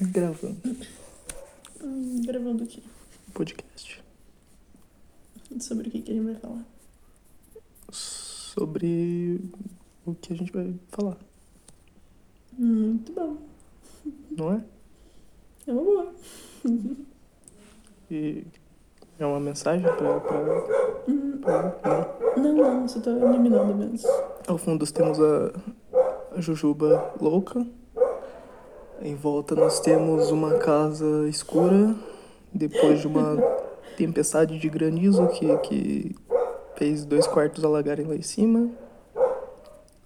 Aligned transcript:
Gravando. 0.00 0.56
Hum, 1.82 2.20
gravando 2.24 2.64
aqui. 2.64 2.82
Podcast. 3.34 4.02
Sobre 5.60 5.88
o 5.88 5.90
que, 5.90 6.02
que 6.02 6.12
a 6.12 6.14
gente 6.14 6.24
vai 6.24 6.34
falar. 6.36 6.64
Sobre 7.90 9.40
o 10.06 10.14
que 10.14 10.32
a 10.32 10.36
gente 10.36 10.52
vai 10.52 10.74
falar, 10.88 11.16
Muito 12.56 13.12
bom. 13.12 13.36
não 14.36 14.52
é? 14.52 14.64
É 15.66 15.72
uma 15.72 15.82
boa. 15.82 16.12
E 18.10 18.44
é 19.18 19.26
uma 19.26 19.40
mensagem 19.40 19.82
pra. 19.96 20.20
pra, 20.20 21.04
Hum, 21.08 21.38
pra 21.40 21.78
não. 22.36 22.42
Não, 22.42 22.54
não, 22.80 22.88
só 22.88 23.00
tô 23.00 23.10
eliminando 23.10 23.74
mesmo. 23.74 24.08
Ao 24.46 24.58
fundo 24.58 24.90
temos 24.92 25.18
a, 25.20 25.52
a 26.36 26.40
Jujuba 26.40 27.14
louca. 27.20 27.66
Em 29.00 29.14
volta 29.14 29.54
nós 29.54 29.78
temos 29.80 30.30
uma 30.30 30.58
casa 30.58 31.28
escura. 31.28 31.94
Depois 32.52 33.00
de 33.00 33.06
uma 33.06 33.36
tempestade 33.96 34.58
de 34.58 34.68
granizo 34.68 35.26
que, 35.28 35.56
que 35.58 36.16
fez 36.76 37.04
dois 37.04 37.26
quartos 37.26 37.64
alagarem 37.64 38.06
lá 38.06 38.16
em 38.16 38.22
cima. 38.22 38.70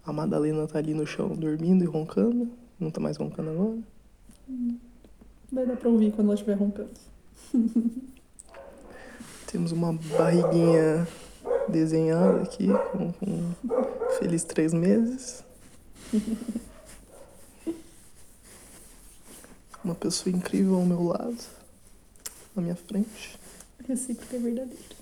A 0.04 0.12
Madalena 0.12 0.66
tá 0.66 0.78
ali 0.78 0.92
no 0.92 1.06
chão 1.06 1.28
dormindo 1.28 1.84
e 1.84 1.86
roncando. 1.86 2.50
Não 2.78 2.90
tá 2.90 3.00
mais 3.00 3.16
roncando 3.16 3.50
agora. 3.50 3.78
Vai 5.50 5.66
dar 5.66 5.76
pra 5.76 5.88
ouvir 5.88 6.12
quando 6.12 6.26
ela 6.26 6.34
estiver 6.34 6.54
roncando. 6.54 6.90
Temos 9.46 9.72
uma 9.72 9.92
barriguinha 10.18 11.06
desenhada 11.68 12.42
aqui 12.42 12.68
com, 12.90 13.12
com 13.12 13.54
feliz 14.18 14.44
três 14.44 14.74
meses. 14.74 15.44
Uma 19.84 19.94
pessoa 19.94 20.34
incrível 20.34 20.76
ao 20.76 20.86
meu 20.86 21.02
lado, 21.02 21.42
na 22.54 22.62
minha 22.62 22.76
frente. 22.76 23.38
Recíproca 23.86 24.36
é 24.36 24.38
verdadeira. 24.38 24.96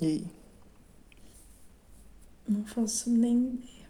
E 0.00 0.06
aí? 0.06 0.26
Não 2.48 2.64
faço 2.64 3.08
nem 3.08 3.46
ideia. 3.54 3.88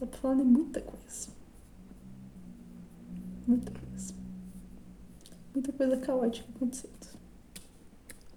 Dá 0.00 0.06
pra 0.06 0.18
falar 0.18 0.34
de 0.36 0.44
muita 0.44 0.80
coisa. 0.80 1.28
Muita 3.46 3.72
coisa. 3.72 4.14
Muita 5.54 5.72
coisa 5.72 5.96
caótica 5.98 6.48
acontecendo. 6.56 6.92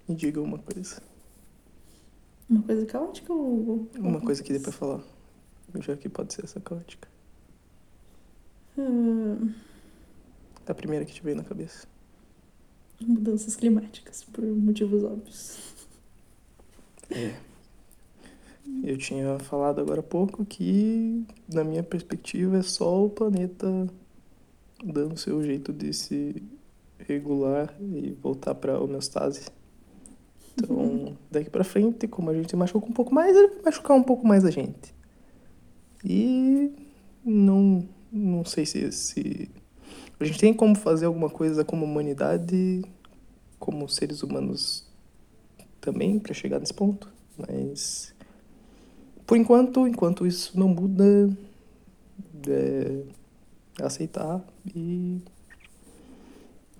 Me 0.08 0.16
diga 0.16 0.42
uma 0.42 0.60
coisa. 0.60 1.02
Uma 2.50 2.62
coisa 2.64 2.86
caótica 2.86 3.32
ou. 3.32 3.70
ou- 3.70 3.90
Uma 3.98 4.20
coisa 4.20 4.44
que 4.44 4.52
dê 4.52 4.60
pra 4.60 4.72
falar. 4.72 5.02
Já 5.80 5.96
que 5.98 6.08
pode 6.10 6.34
ser 6.34 6.46
essa 6.46 6.60
caótica. 6.60 7.08
Hum, 8.78 9.54
A 10.68 10.74
primeira 10.74 11.06
que 11.06 11.14
te 11.14 11.22
veio 11.24 11.36
na 11.38 11.44
cabeça. 11.44 11.88
mudanças 13.02 13.56
climáticas, 13.56 14.24
por 14.24 14.44
motivos 14.44 15.04
óbvios. 15.04 15.60
É. 17.12 17.36
Eu 18.84 18.98
tinha 18.98 19.38
falado 19.40 19.80
agora 19.80 20.00
há 20.00 20.04
pouco 20.04 20.44
que, 20.46 21.24
na 21.52 21.64
minha 21.64 21.84
perspectiva, 21.84 22.58
é 22.58 22.62
só 22.64 23.06
o 23.06 23.10
planeta 23.10 23.88
dando 24.84 25.18
seu 25.18 25.44
jeito 25.44 25.72
de 25.72 25.94
se 25.94 26.42
regular 27.00 27.76
e 27.80 28.12
voltar 28.22 28.56
para 28.56 28.80
homeostase. 28.80 29.48
Então, 30.58 31.16
daqui 31.30 31.50
pra 31.50 31.64
frente, 31.64 32.08
como 32.08 32.30
a 32.30 32.34
gente 32.34 32.56
machuca 32.56 32.88
um 32.88 32.92
pouco 32.94 33.14
mais, 33.14 33.36
ele 33.36 33.48
vai 33.50 33.62
machucar 33.66 33.96
um 33.96 34.04
pouco 34.04 34.26
mais 34.28 34.44
a 34.44 34.50
gente. 34.52 34.96
E 36.06 36.72
não, 37.26 37.90
não 38.12 38.46
sei 38.46 38.66
se, 38.66 38.92
se 38.92 39.50
a 40.20 40.24
gente 40.24 40.40
tem 40.40 40.54
como 40.54 40.76
fazer 40.76 41.08
alguma 41.08 41.30
coisa 41.30 41.66
como 41.66 41.84
humanidade, 41.84 42.84
como 43.58 43.90
seres 43.90 44.22
humanos 44.22 44.88
também, 45.82 46.20
para 46.20 46.34
chegar 46.34 46.60
nesse 46.60 46.74
ponto. 46.74 47.12
Mas, 47.38 48.14
por 49.26 49.36
enquanto, 49.36 49.88
enquanto 49.88 50.28
isso 50.28 50.58
não 50.58 50.70
muda, 50.70 51.36
é 52.48 53.04
aceitar 53.82 54.46
e 54.76 55.20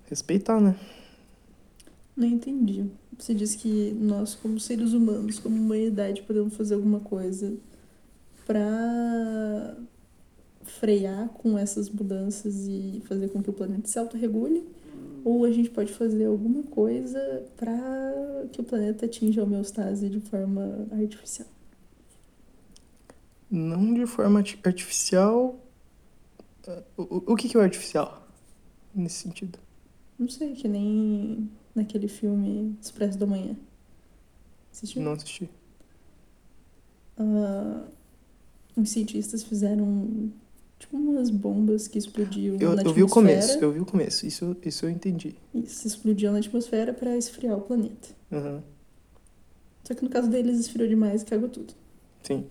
respeitar, 0.08 0.60
né? 0.60 0.76
Não 2.16 2.26
entendi. 2.26 2.86
Você 3.18 3.34
diz 3.34 3.54
que 3.54 3.92
nós, 4.00 4.34
como 4.34 4.60
seres 4.60 4.92
humanos, 4.92 5.38
como 5.38 5.56
humanidade, 5.56 6.22
podemos 6.22 6.54
fazer 6.56 6.74
alguma 6.74 7.00
coisa 7.00 7.52
pra 8.46 9.76
frear 10.62 11.28
com 11.30 11.58
essas 11.58 11.88
mudanças 11.90 12.66
e 12.68 13.02
fazer 13.06 13.28
com 13.28 13.42
que 13.42 13.50
o 13.50 13.52
planeta 13.52 13.88
se 13.88 13.98
autorregule? 13.98 14.64
Ou 15.24 15.44
a 15.44 15.50
gente 15.50 15.70
pode 15.70 15.92
fazer 15.92 16.26
alguma 16.26 16.62
coisa 16.62 17.44
pra 17.56 18.46
que 18.52 18.60
o 18.60 18.64
planeta 18.64 19.06
atinja 19.06 19.40
a 19.40 19.44
homeostase 19.44 20.08
de 20.08 20.20
forma 20.20 20.86
artificial? 20.92 21.48
Não 23.50 23.92
de 23.94 24.06
forma 24.06 24.38
arti- 24.40 24.58
artificial. 24.64 25.58
O, 26.96 27.32
o 27.32 27.36
que 27.36 27.48
que 27.48 27.56
é 27.56 27.60
o 27.60 27.62
artificial? 27.62 28.26
Nesse 28.94 29.22
sentido. 29.22 29.58
Não 30.18 30.28
sei, 30.28 30.52
que 30.54 30.66
nem 30.66 31.48
naquele 31.74 32.08
filme 32.08 32.76
Expresso 32.80 33.18
da 33.18 33.26
Manhã. 33.26 33.56
Assistiu? 34.72 35.02
Não 35.02 35.12
assisti. 35.12 35.48
Ah, 37.18 37.84
os 38.76 38.90
cientistas 38.90 39.42
fizeram 39.42 40.32
tipo 40.78 40.96
umas 40.96 41.30
bombas 41.30 41.88
que 41.88 41.98
explodiam 41.98 42.56
Eu, 42.60 42.74
na 42.74 42.82
eu 42.82 42.92
vi 42.92 43.02
o 43.02 43.08
começo, 43.08 43.58
atmosfera. 43.58 43.66
eu 43.66 43.72
vi 43.72 43.80
o 43.80 43.86
começo. 43.86 44.26
Isso, 44.26 44.56
isso 44.64 44.84
eu 44.86 44.90
entendi. 44.90 45.34
Isso, 45.52 45.88
explodiam 45.88 46.32
na 46.32 46.38
atmosfera 46.38 46.94
para 46.94 47.16
esfriar 47.16 47.58
o 47.58 47.62
planeta. 47.62 48.10
Aham, 48.30 48.62
Só 49.84 49.94
que 49.94 50.02
no 50.04 50.10
caso 50.10 50.28
deles 50.28 50.58
esfriou 50.60 50.86
demais 50.86 51.22
e 51.22 51.24
cagou 51.24 51.48
tudo. 51.48 51.72
sim. 52.22 52.50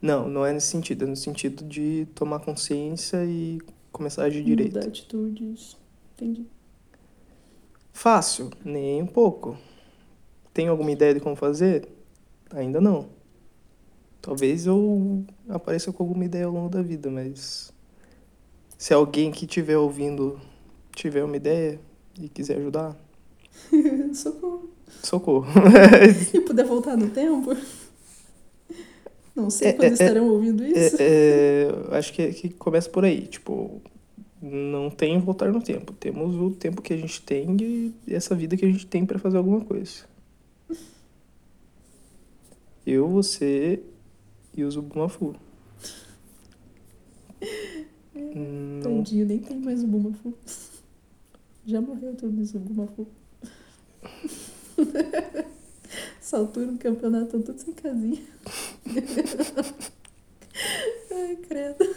Não, 0.00 0.28
não 0.28 0.44
é 0.44 0.52
nesse 0.52 0.68
sentido. 0.68 1.04
É 1.04 1.08
no 1.08 1.16
sentido 1.16 1.64
de 1.64 2.06
tomar 2.14 2.40
consciência 2.40 3.24
e 3.24 3.58
começar 3.92 4.22
a 4.22 4.26
agir 4.26 4.44
direito. 4.44 4.74
Mudar 4.74 4.86
atitudes. 4.88 5.76
Entendi. 6.14 6.46
Fácil? 7.92 8.50
Nem 8.64 9.02
um 9.02 9.06
pouco. 9.06 9.56
Tem 10.52 10.68
alguma 10.68 10.92
ideia 10.92 11.14
de 11.14 11.20
como 11.20 11.36
fazer? 11.36 11.88
Ainda 12.50 12.80
não. 12.80 13.08
Talvez 14.24 14.64
eu 14.64 15.22
apareça 15.50 15.92
com 15.92 16.02
alguma 16.02 16.24
ideia 16.24 16.46
ao 16.46 16.52
longo 16.52 16.70
da 16.70 16.80
vida, 16.80 17.10
mas 17.10 17.70
se 18.78 18.94
alguém 18.94 19.30
que 19.30 19.44
estiver 19.44 19.76
ouvindo 19.76 20.40
tiver 20.96 21.22
uma 21.22 21.36
ideia 21.36 21.78
e 22.18 22.26
quiser 22.30 22.56
ajudar, 22.56 22.96
Socorro. 24.14 24.70
socorro. 25.02 25.46
E 26.32 26.40
puder 26.40 26.64
voltar 26.64 26.96
no 26.96 27.10
tempo? 27.10 27.54
Não 29.36 29.50
sei 29.50 29.68
É, 29.68 29.72
quando 29.74 29.90
é, 29.90 29.92
estarão 29.92 30.28
ouvindo 30.30 30.64
isso. 30.64 30.96
É, 30.98 31.64
é, 31.90 31.96
acho 31.98 32.10
que, 32.14 32.32
que 32.32 32.48
começa 32.48 32.88
por 32.88 33.04
aí. 33.04 33.26
Tipo, 33.26 33.82
não 34.40 34.88
tem 34.88 35.20
voltar 35.20 35.52
no 35.52 35.60
tempo. 35.60 35.92
Temos 35.92 36.34
o 36.34 36.50
tempo 36.52 36.80
que 36.80 36.94
a 36.94 36.96
gente 36.96 37.20
tem 37.20 37.54
e 37.60 37.94
essa 38.08 38.34
vida 38.34 38.56
que 38.56 38.64
a 38.64 38.70
gente 38.70 38.86
tem 38.86 39.04
pra 39.04 39.18
fazer 39.18 39.36
alguma 39.36 39.60
coisa. 39.60 40.06
Eu, 42.86 43.06
você 43.08 43.82
e 44.56 44.64
o 44.64 44.70
Zubumafu. 44.70 45.34
Não, 48.14 48.98
Tadinho, 48.98 49.26
nem 49.26 49.38
tem 49.40 49.58
mais 49.58 49.82
o 49.82 49.86
Bumafu. 49.88 50.32
Já 51.66 51.80
morreu 51.80 52.14
tudo 52.14 52.40
isso, 52.40 52.56
o 52.56 52.60
Bumafu. 52.60 53.08
Essa 56.20 56.36
altura 56.38 56.66
do 56.66 56.78
campeonato, 56.78 57.24
estão 57.26 57.42
todos 57.42 57.62
sem 57.62 57.74
casinha. 57.74 58.22
Ai, 61.10 61.36
credo. 61.36 61.94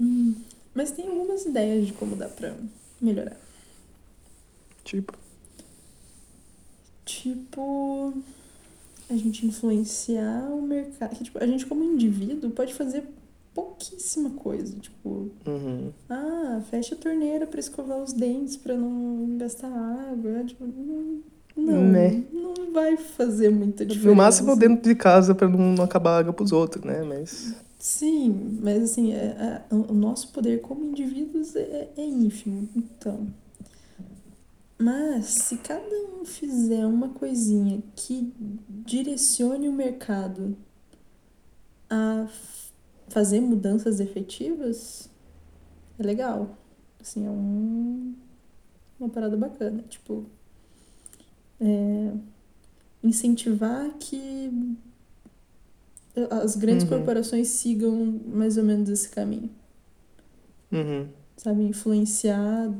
Hum, 0.00 0.34
mas 0.74 0.90
tem 0.90 1.06
algumas 1.08 1.44
ideias 1.46 1.86
de 1.86 1.92
como 1.92 2.16
dá 2.16 2.28
pra 2.28 2.54
melhorar. 3.00 3.36
tipo, 4.84 5.16
Tipo, 7.04 8.12
a 9.10 9.14
gente 9.16 9.46
influenciar 9.46 10.48
o 10.52 10.62
mercado. 10.62 11.16
que, 11.16 11.24
Tipo, 11.24 11.42
a 11.42 11.46
gente 11.46 11.66
como 11.66 11.82
indivíduo 11.84 12.50
pode 12.50 12.74
fazer 12.74 13.04
pouquíssima 13.54 14.30
coisa. 14.30 14.74
Tipo, 14.78 15.30
uhum. 15.46 15.90
ah, 16.08 16.60
fecha 16.70 16.94
a 16.94 16.98
torneira 16.98 17.46
pra 17.46 17.60
escovar 17.60 17.98
os 18.02 18.12
dentes 18.12 18.56
pra 18.56 18.76
não 18.76 19.36
gastar 19.38 19.68
água. 19.68 20.44
Tipo, 20.44 20.64
não, 20.66 21.20
não, 21.56 21.82
Né? 21.90 22.22
não 22.32 22.72
vai 22.72 22.96
fazer 22.96 23.50
muita 23.50 23.84
diferença. 23.84 24.08
no 24.10 24.16
máximo 24.16 24.56
dentro 24.56 24.88
de 24.88 24.94
casa 24.94 25.34
pra 25.34 25.48
não, 25.48 25.82
acabar 25.84 26.12
a 26.12 26.18
água 26.18 26.32
pros 26.32 26.52
outros, 26.52 26.82
né? 26.84 27.02
Mas 27.02 27.54
Sim, 27.78 28.58
mas 28.62 28.80
assim, 28.84 29.12
é- 29.12 29.60
é- 29.70 29.74
o 29.74 29.92
nosso 29.92 30.28
poder 30.28 30.60
como 30.60 30.84
indivíduos 30.84 31.56
é, 31.56 31.88
é 31.96 32.04
ínfimo. 32.06 32.68
Então, 32.76 33.26
Mas 34.78 35.26
se 35.26 35.58
cada 35.58 35.94
um 36.20 36.24
fizer 36.24 36.84
uma 36.86 37.10
coisinha 37.10 37.82
que 37.94 38.32
direcione 38.68 39.68
o 39.68 39.72
mercado 39.72 40.56
a 41.88 42.26
fazer 43.08 43.40
mudanças 43.40 44.00
efetivas, 44.00 45.10
é 45.98 46.02
legal. 46.02 46.56
Assim, 47.00 47.26
é 47.26 47.30
um, 47.30 48.14
uma 49.00 49.08
parada 49.10 49.36
bacana. 49.36 49.82
Tipo, 49.88 50.26
é, 51.60 52.12
incentivar 53.02 53.90
que 53.98 54.50
as 56.30 56.56
grandes 56.56 56.84
Uhum. 56.84 56.88
corporações 56.88 57.48
sigam 57.48 58.20
mais 58.26 58.56
ou 58.56 58.64
menos 58.64 58.88
esse 58.88 59.08
caminho. 59.10 59.50
Uhum. 60.72 61.12
Sabe? 61.36 61.62
Influenciar 61.62 62.70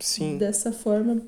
Sim. 0.00 0.38
dessa 0.38 0.72
forma, 0.72 1.22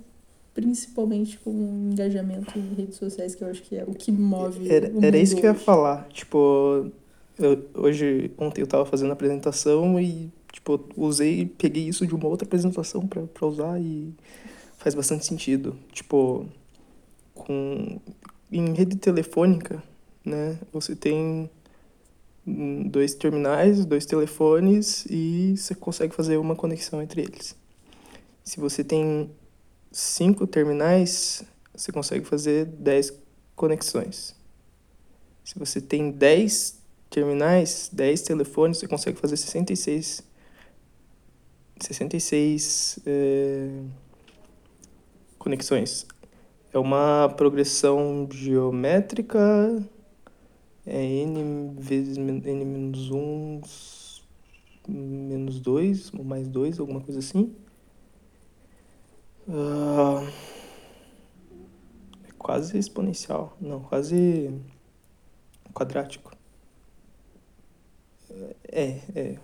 principalmente 0.55 1.39
com 1.39 1.51
o 1.51 1.91
engajamento 1.93 2.59
em 2.59 2.75
redes 2.75 2.97
sociais, 2.97 3.35
que 3.35 3.45
eu 3.45 3.49
acho 3.49 3.63
que 3.63 3.77
é 3.77 3.85
o 3.85 3.95
que 3.95 4.11
move. 4.11 4.69
Era, 4.69 4.91
era 5.05 5.17
isso 5.19 5.35
mundo 5.35 5.41
que 5.41 5.47
eu 5.47 5.51
ia 5.51 5.57
hoje. 5.57 5.65
falar. 5.65 6.09
Tipo, 6.09 6.91
eu- 7.39 7.65
hoje, 7.75 8.31
ontem 8.39 8.61
eu 8.61 8.67
tava 8.67 8.85
fazendo 8.87 9.11
a 9.11 9.13
apresentação 9.15 10.01
e, 10.01 10.31
tipo, 10.53 10.81
usei, 10.97 11.47
peguei 11.47 11.89
isso 11.89 12.07
de 12.07 12.15
uma 12.15 12.27
outra 12.27 12.47
apresentação 12.47 13.07
pra, 13.07 13.23
pra 13.23 13.47
usar 13.47 13.81
e 13.81 14.13
faz 14.79 14.95
bastante 14.95 15.25
sentido. 15.27 15.77
Tipo, 15.93 16.47
com, 17.35 17.99
em 18.51 18.73
rede 18.75 18.97
telefônica, 18.97 19.83
né, 20.25 20.59
você 20.73 20.95
tem 20.97 21.49
dois 22.47 23.15
terminais, 23.15 23.85
dois 23.85 24.05
telefones 24.05 25.07
e 25.09 25.57
você 25.57 25.75
consegue 25.75 26.15
fazer 26.15 26.37
uma 26.37 26.55
conexão 26.55 27.01
entre 27.01 27.23
eles. 27.23 27.57
Se 28.43 28.61
você 28.61 28.85
tem 28.85 29.31
cinco 29.91 30.47
terminais, 30.47 31.45
você 31.75 31.91
consegue 31.91 32.25
fazer 32.25 32.67
10 32.67 33.13
conexões. 33.57 34.35
Se 35.43 35.59
você 35.59 35.81
tem 35.81 36.11
10 36.11 36.79
terminais, 37.09 37.89
10 37.93 38.23
telefones, 38.23 38.79
você 38.79 38.87
consegue 38.87 39.19
fazer 39.19 39.37
66 39.37 40.23
66 41.81 42.99
é, 43.05 43.69
conexões. 45.39 46.07
É 46.73 46.79
uma 46.79 47.29
progressão 47.37 48.29
geométrica, 48.31 49.39
é 50.87 51.03
n 51.25 51.75
vezes 51.79 52.17
n 52.17 52.41
menos 52.65 53.11
1 53.11 53.61
menos 54.87 55.61
2, 55.61 56.13
ou 56.15 56.25
mais 56.25 56.47
2, 56.49 56.79
alguma 56.79 57.01
coisa 57.01 57.19
assim. 57.21 57.55
Ah, 59.49 60.27
é 62.29 62.33
quase 62.39 62.77
exponencial, 62.79 63.57
não, 63.61 63.81
quase 63.81 64.51
quadrático. 65.73 66.33
É, 68.71 68.99
é. 69.15 69.37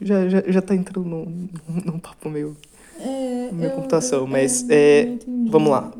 Já, 0.00 0.28
já, 0.28 0.42
já 0.46 0.60
tá 0.62 0.74
entrando 0.74 1.08
num, 1.08 1.48
num 1.84 1.98
papo 1.98 2.28
meio. 2.28 2.56
É, 3.00 3.50
Minha 3.52 3.68
eu- 3.68 3.74
computação, 3.74 4.20
eu- 4.20 4.26
mas, 4.26 4.68
é, 4.68 4.74
é, 4.74 5.02
eu 5.08 5.12
entendi. 5.14 5.50
Vamos 5.50 5.70
lá. 5.70 5.92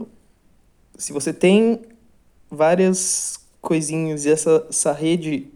Se 0.97 1.13
você 1.13 1.33
tem 1.33 1.81
várias 2.51 3.46
coisinhas 3.67 4.25
e 4.25 4.31
essa, 4.31 4.65
essa 4.71 4.93
rede 4.93 5.49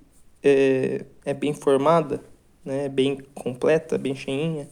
é, 0.43 1.05
é 1.25 1.33
bem 1.33 1.55
formada, 1.55 2.21
né, 2.65 2.89
bem 2.89 3.19
completa, 3.33 3.97
bem 3.97 4.17
cheinha, 4.17 4.69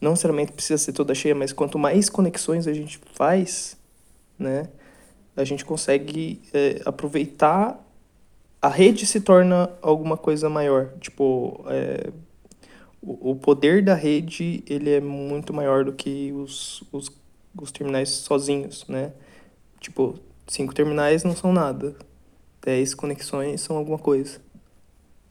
não 0.00 0.12
necessariamente 0.12 0.52
precisa 0.52 0.78
ser 0.78 0.94
toda 0.94 1.14
cheia, 1.14 1.34
mas 1.34 1.52
quanto 1.52 1.78
mais 1.78 2.08
conexões 2.08 2.66
a 2.66 2.72
gente 2.72 2.98
faz, 3.12 3.76
né, 4.38 4.70
a 5.36 5.44
gente 5.44 5.66
consegue 5.66 6.40
é, 6.54 6.80
aproveitar 6.86 7.78
a 8.62 8.68
rede 8.68 9.04
se 9.04 9.20
torna 9.20 9.70
alguma 9.82 10.16
coisa 10.16 10.48
maior. 10.48 10.94
Tipo, 10.98 11.62
é, 11.68 12.10
o, 13.02 13.32
o 13.32 13.36
poder 13.36 13.84
da 13.84 13.94
rede 13.94 14.64
ele 14.66 14.90
é 14.90 15.00
muito 15.00 15.52
maior 15.52 15.84
do 15.84 15.92
que 15.92 16.32
os, 16.32 16.82
os, 16.90 17.12
os 17.60 17.70
terminais 17.70 18.08
sozinhos, 18.08 18.86
né? 18.88 19.12
Tipo, 19.78 20.18
cinco 20.46 20.74
terminais 20.74 21.22
não 21.22 21.36
são 21.36 21.52
nada. 21.52 21.94
Dez 22.66 22.94
conexões 22.94 23.60
são 23.60 23.76
alguma 23.76 23.96
coisa. 23.96 24.40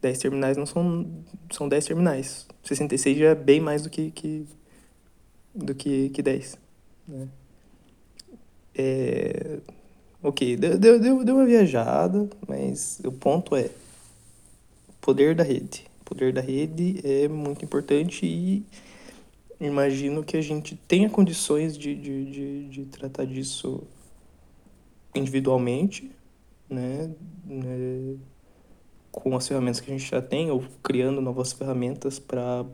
Dez 0.01 0.19
terminais 0.19 0.55
não 0.55 0.65
são. 0.65 1.05
São 1.51 1.67
dez 1.67 1.83
terminais. 1.83 2.47
66 2.63 3.17
já 3.17 3.25
é 3.31 3.35
bem 3.35 3.59
mais 3.59 3.81
do 3.81 3.89
que, 3.89 4.09
que, 4.11 4.47
do 5.53 5.75
que, 5.75 6.07
que 6.11 6.21
10. 6.21 6.57
Né? 7.05 7.27
É, 8.73 9.59
ok, 10.23 10.55
deu, 10.55 10.77
deu, 10.77 10.97
deu, 10.97 11.25
deu 11.25 11.35
uma 11.35 11.45
viajada, 11.45 12.29
mas 12.47 13.01
o 13.03 13.11
ponto 13.11 13.53
é 13.53 13.69
poder 15.01 15.35
da 15.35 15.43
rede. 15.43 15.85
O 15.99 16.05
poder 16.05 16.31
da 16.31 16.39
rede 16.39 17.01
é 17.03 17.27
muito 17.27 17.65
importante 17.65 18.25
e 18.25 18.65
imagino 19.59 20.23
que 20.23 20.37
a 20.37 20.41
gente 20.41 20.77
tenha 20.87 21.09
condições 21.09 21.77
de, 21.77 21.95
de, 21.95 22.25
de, 22.31 22.69
de 22.69 22.85
tratar 22.85 23.25
disso 23.25 23.83
individualmente, 25.13 26.14
né? 26.69 27.11
né, 27.45 28.17
Com 29.11 29.35
as 29.35 29.47
ferramentas 29.47 29.79
que 29.79 29.91
a 29.91 29.97
gente 29.97 30.09
já 30.09 30.21
tem, 30.21 30.51
ou 30.51 30.63
criando 30.83 31.21
novas 31.21 31.53
ferramentas 31.53 32.19
para 32.19 32.65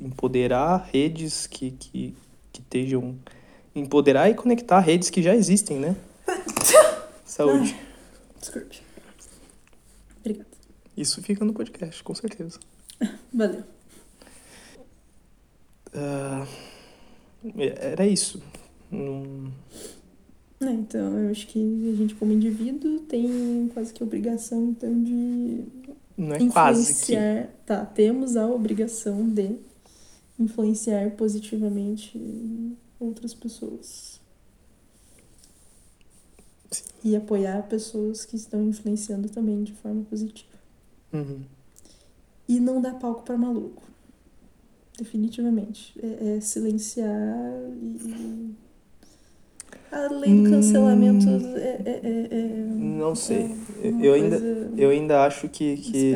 empoderar 0.00 0.88
redes 0.92 1.46
que, 1.46 1.70
que, 1.72 2.16
que 2.52 2.60
estejam. 2.60 3.18
Empoderar 3.74 4.28
e 4.28 4.34
conectar 4.34 4.80
redes 4.80 5.08
que 5.08 5.22
já 5.22 5.34
existem, 5.34 5.78
né? 5.78 5.96
Saúde. 7.24 7.74
Desculpe. 8.38 8.82
Obrigada. 10.20 10.50
Isso 10.94 11.22
fica 11.22 11.42
no 11.44 11.54
podcast, 11.54 12.02
com 12.02 12.14
certeza. 12.14 12.60
Valeu. 13.32 13.64
Ah, 15.94 16.46
era 17.80 18.06
isso. 18.06 18.42
É, 18.92 18.96
então, 20.70 21.18
eu 21.18 21.30
acho 21.30 21.46
que 21.46 21.58
a 21.92 21.96
gente, 21.96 22.14
como 22.14 22.32
indivíduo, 22.32 23.00
tem 23.00 23.70
quase 23.72 23.92
que 23.92 24.02
a 24.02 24.06
obrigação, 24.06 24.70
então, 24.70 25.02
de 25.02 25.64
não 26.16 26.34
é 26.34 26.48
quase 26.50 26.84
que. 26.86 27.12
influenciar. 27.12 27.48
Tá, 27.66 27.84
temos 27.86 28.36
a 28.36 28.46
obrigação 28.46 29.28
de 29.28 29.56
influenciar 30.38 31.10
positivamente 31.12 32.18
outras 32.98 33.34
pessoas. 33.34 34.20
Sim. 36.70 36.84
E 37.04 37.16
apoiar 37.16 37.62
pessoas 37.68 38.24
que 38.24 38.36
estão 38.36 38.62
influenciando 38.62 39.28
também 39.28 39.62
de 39.64 39.72
forma 39.72 40.04
positiva. 40.04 40.58
Uhum. 41.12 41.42
E 42.48 42.60
não 42.60 42.80
dar 42.80 42.98
palco 42.98 43.22
para 43.22 43.36
maluco. 43.36 43.82
Definitivamente. 44.98 45.98
É, 46.02 46.36
é 46.36 46.40
silenciar 46.40 47.10
e. 48.04 48.71
A 49.92 50.08
lei 50.12 50.42
do 50.42 50.50
cancelamento 50.50 51.28
Hum. 51.28 51.56
é, 51.56 51.80
é, 51.84 52.00
é, 52.02 52.28
é- 52.30 52.66
Não 52.66 53.14
sei. 53.14 53.54
é 53.82 53.94
Eu 54.00 54.14
ainda, 54.14 54.36
eu 54.76 54.90
ainda 54.90 55.24
acho 55.24 55.48
que, 55.48 55.76
que 55.76 56.14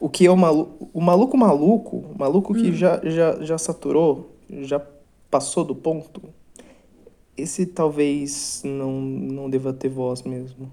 o 0.00 0.08
que 0.08 0.26
é 0.26 0.30
o 0.30 0.36
maluco. 0.36 0.88
O 0.92 1.00
maluco 1.00 1.36
maluco, 1.36 1.96
o 2.14 2.18
maluco 2.18 2.54
que 2.54 2.68
Hum. 2.68 2.72
já, 2.74 3.00
já, 3.04 3.42
já 3.42 3.56
saturou, 3.58 4.36
já 4.62 4.80
passou 5.30 5.64
do 5.64 5.74
ponto, 5.74 6.22
esse 7.36 7.64
talvez 7.66 8.62
não, 8.64 9.00
não 9.00 9.48
deva 9.50 9.72
ter 9.72 9.88
voz 9.88 10.22
mesmo. 10.22 10.70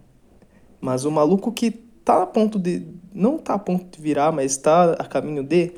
Mas 0.82 1.06
o 1.06 1.12
maluco 1.12 1.52
que 1.52 1.72
tá 1.72 2.24
a 2.24 2.28
ponto 2.28 2.60
de. 2.60 2.86
Não 3.14 3.38
tá 3.38 3.54
a 3.54 3.60
ponto 3.60 3.86
de 3.98 4.02
virar, 4.04 4.32
mas 4.32 4.58
tá 4.58 4.94
a 4.94 5.06
caminho 5.06 5.44
de. 5.44 5.72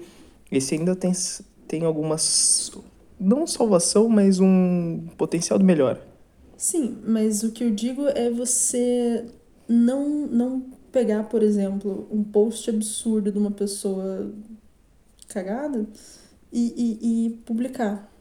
Esse 0.52 0.76
ainda 0.76 0.96
tem, 0.96 1.12
tem 1.68 1.84
algumas. 1.86 2.72
Não 3.20 3.48
salvação, 3.48 4.08
mas 4.08 4.40
um 4.40 5.08
potencial 5.18 5.58
de 5.58 5.66
melhora. 5.66 6.02
Sim, 6.56 6.98
mas 7.06 7.44
o 7.44 7.52
que 7.52 7.64
eu 7.64 7.72
digo 7.72 8.08
é 8.08 8.30
você 8.30 9.26
não, 9.68 10.08
não 10.28 10.64
pegar, 10.92 11.24
por 11.24 11.42
exemplo, 11.44 12.08
um 12.12 12.24
post 12.24 12.70
absurdo 12.70 13.32
de 13.32 13.38
uma 13.38 13.52
pessoa 13.52 14.32
cagada 15.28 15.86
e, 16.52 16.74
e, 17.02 17.26
e 17.26 17.30
publicar. 17.46 18.12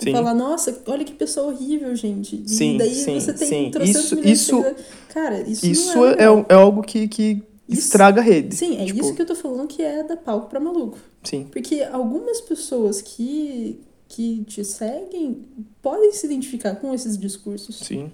E 0.00 0.04
Sim. 0.06 0.12
falar, 0.12 0.34
nossa, 0.34 0.82
olha 0.86 1.04
que 1.04 1.12
pessoa 1.14 1.52
horrível, 1.52 1.94
gente. 1.94 2.42
Sim, 2.48 2.74
e 2.74 2.78
daí 2.78 2.94
sim, 2.94 3.20
você 3.20 3.32
tem 3.32 3.48
sim. 3.48 3.70
Isso- 3.84 4.16
de 4.16 4.30
isso- 4.32 4.56
seguidores. 4.56 4.86
Cara, 5.10 5.40
isso, 5.48 5.66
Isso 5.66 6.04
é, 6.06 6.12
é, 6.24 6.46
é 6.48 6.54
algo 6.54 6.82
que, 6.82 7.06
que 7.06 7.42
Isso- 7.68 7.82
estraga 7.82 8.20
a 8.20 8.24
rede. 8.24 8.56
Sim, 8.56 8.78
é 8.78 8.84
Tipo, 8.86 9.00
isso 9.00 9.14
que 9.14 9.22
eu 9.22 9.26
tô 9.26 9.34
falando 9.36 9.68
que 9.68 9.80
é 9.82 10.02
dar 10.02 10.16
palco 10.16 10.48
pra 10.48 10.58
maluco. 10.58 10.98
Sim. 11.22 11.44
Porque 11.52 11.82
algumas 11.82 12.40
pessoas 12.40 13.00
que, 13.00 13.80
que 14.12 14.44
te 14.44 14.62
seguem 14.62 15.46
podem 15.80 16.12
se 16.12 16.26
identificar 16.26 16.76
com 16.76 16.92
esses 16.92 17.16
discursos. 17.16 17.76
Sim. 17.76 18.12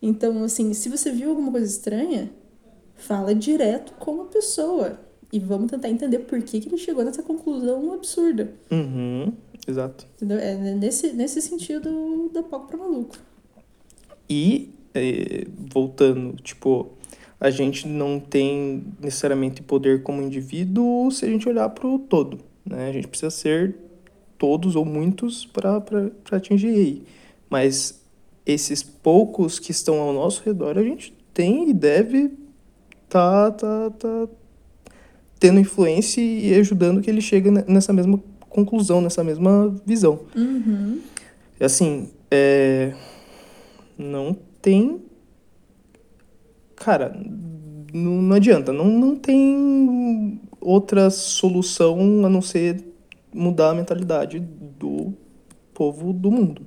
Então, 0.00 0.44
assim, 0.44 0.72
se 0.72 0.88
você 0.88 1.10
viu 1.10 1.30
alguma 1.30 1.50
coisa 1.50 1.66
estranha, 1.66 2.30
fala 2.94 3.34
direto 3.34 3.92
com 3.94 4.22
a 4.22 4.26
pessoa. 4.26 5.00
E 5.32 5.40
vamos 5.40 5.70
tentar 5.70 5.88
entender 5.88 6.20
por 6.20 6.40
que, 6.42 6.60
que 6.60 6.68
ele 6.68 6.76
chegou 6.78 7.04
nessa 7.04 7.22
conclusão 7.22 7.92
absurda. 7.92 8.52
Uhum. 8.70 9.32
exato. 9.66 10.06
Entendeu? 10.16 10.38
É 10.38 10.54
nesse, 10.54 11.12
nesse 11.12 11.42
sentido 11.42 12.30
da 12.32 12.42
palco 12.42 12.68
pra 12.68 12.76
maluco. 12.76 13.16
E, 14.30 14.70
é, 14.94 15.46
voltando, 15.72 16.36
tipo, 16.42 16.90
a 17.40 17.50
gente 17.50 17.88
não 17.88 18.20
tem 18.20 18.84
necessariamente 19.00 19.60
poder 19.62 20.02
como 20.04 20.22
indivíduo 20.22 21.10
se 21.10 21.24
a 21.24 21.28
gente 21.28 21.48
olhar 21.48 21.68
pro 21.70 21.98
todo, 21.98 22.38
né? 22.64 22.90
A 22.90 22.92
gente 22.92 23.08
precisa 23.08 23.30
ser 23.30 23.74
todos 24.42 24.74
ou 24.74 24.84
muitos 24.84 25.46
para 25.46 25.80
atingir 26.32 26.74
aí. 26.74 27.02
Mas 27.48 28.02
esses 28.44 28.82
poucos 28.82 29.60
que 29.60 29.70
estão 29.70 30.00
ao 30.00 30.12
nosso 30.12 30.42
redor, 30.44 30.76
a 30.76 30.82
gente 30.82 31.16
tem 31.32 31.70
e 31.70 31.72
deve 31.72 32.32
tá, 33.08 33.52
tá, 33.52 33.90
tá 33.90 34.28
tendo 35.38 35.60
influência 35.60 36.20
e 36.20 36.52
ajudando 36.54 37.00
que 37.00 37.08
ele 37.08 37.20
chegue 37.20 37.52
nessa 37.52 37.92
mesma 37.92 38.20
conclusão, 38.48 39.00
nessa 39.00 39.22
mesma 39.22 39.72
visão. 39.86 40.18
Uhum. 40.34 40.98
Assim, 41.60 42.10
é... 42.28 42.94
não 43.96 44.36
tem. 44.60 45.02
Cara, 46.74 47.16
não, 47.94 48.20
não 48.20 48.34
adianta, 48.34 48.72
não, 48.72 48.86
não 48.86 49.14
tem 49.14 50.40
outra 50.60 51.10
solução 51.10 52.26
a 52.26 52.28
não 52.28 52.42
ser 52.42 52.91
mudar 53.32 53.70
a 53.70 53.74
mentalidade 53.74 54.40
do 54.40 55.12
povo 55.72 56.12
do 56.12 56.30
mundo. 56.30 56.62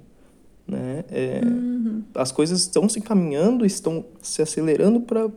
Né? 0.67 1.03
É, 1.09 1.41
uhum. 1.43 2.03
As 2.13 2.31
coisas 2.31 2.61
estão 2.61 2.89
se 2.89 2.99
encaminhando, 2.99 3.65
estão 3.65 4.05
se 4.21 4.41
acelerando 4.41 4.99
para 5.01 5.29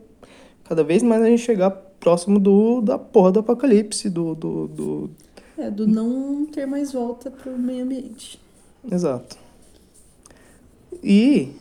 cada 0.64 0.82
vez 0.82 1.02
mais 1.02 1.22
a 1.22 1.26
gente 1.26 1.42
chegar 1.42 1.70
próximo 1.70 2.38
do, 2.38 2.80
da 2.80 2.98
porra 2.98 3.32
do 3.32 3.40
apocalipse, 3.40 4.08
do, 4.08 4.34
do, 4.34 4.68
do... 4.68 5.10
É, 5.56 5.70
do 5.70 5.86
não 5.86 6.46
ter 6.46 6.66
mais 6.66 6.92
volta 6.92 7.30
para 7.30 7.52
o 7.52 7.58
meio 7.58 7.84
ambiente. 7.84 8.40
Exato. 8.90 9.36
E 11.02 11.52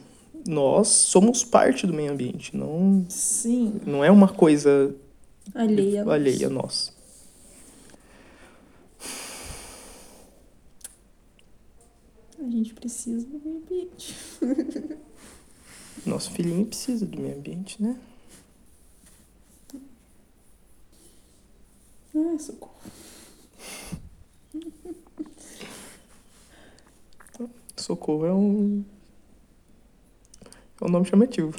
nós 0.47 0.87
somos 0.87 1.43
parte 1.43 1.85
do 1.85 1.93
meio 1.93 2.11
ambiente, 2.11 2.55
não, 2.55 3.05
Sim. 3.09 3.73
não 3.85 4.03
é 4.03 4.09
uma 4.09 4.29
coisa 4.29 4.95
alheia, 5.53 6.03
alheia 6.09 6.47
a 6.47 6.49
nós. 6.49 6.93
A 12.39 12.49
gente 12.49 12.73
precisa 12.73 13.25
do 13.25 13.39
meio 13.39 13.57
ambiente. 13.57 14.15
Nosso 16.05 16.31
filhinho 16.31 16.65
precisa 16.65 17.05
do 17.05 17.19
meio 17.19 17.35
ambiente, 17.35 17.81
né? 17.81 17.99
Ai, 22.15 22.39
socorro. 22.39 22.75
Socorro 27.75 28.25
é 28.25 28.33
um. 28.33 28.83
É 30.79 30.85
um 30.85 30.89
nome 30.89 31.05
chamativo. 31.05 31.51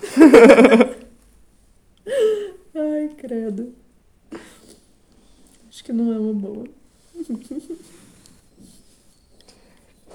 Ai, 2.74 3.08
credo. 3.16 3.74
Acho 5.68 5.84
que 5.84 5.92
não 5.92 6.12
é 6.12 6.18
uma 6.18 6.34
boa. 6.34 6.68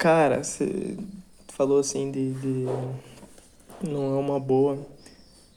Cara, 0.04 0.44
você 0.44 0.98
falou 1.48 1.80
assim 1.80 2.12
de, 2.12 2.34
de, 2.34 2.66
Não 3.82 4.18
é 4.18 4.20
uma 4.20 4.38
boa. 4.38 4.78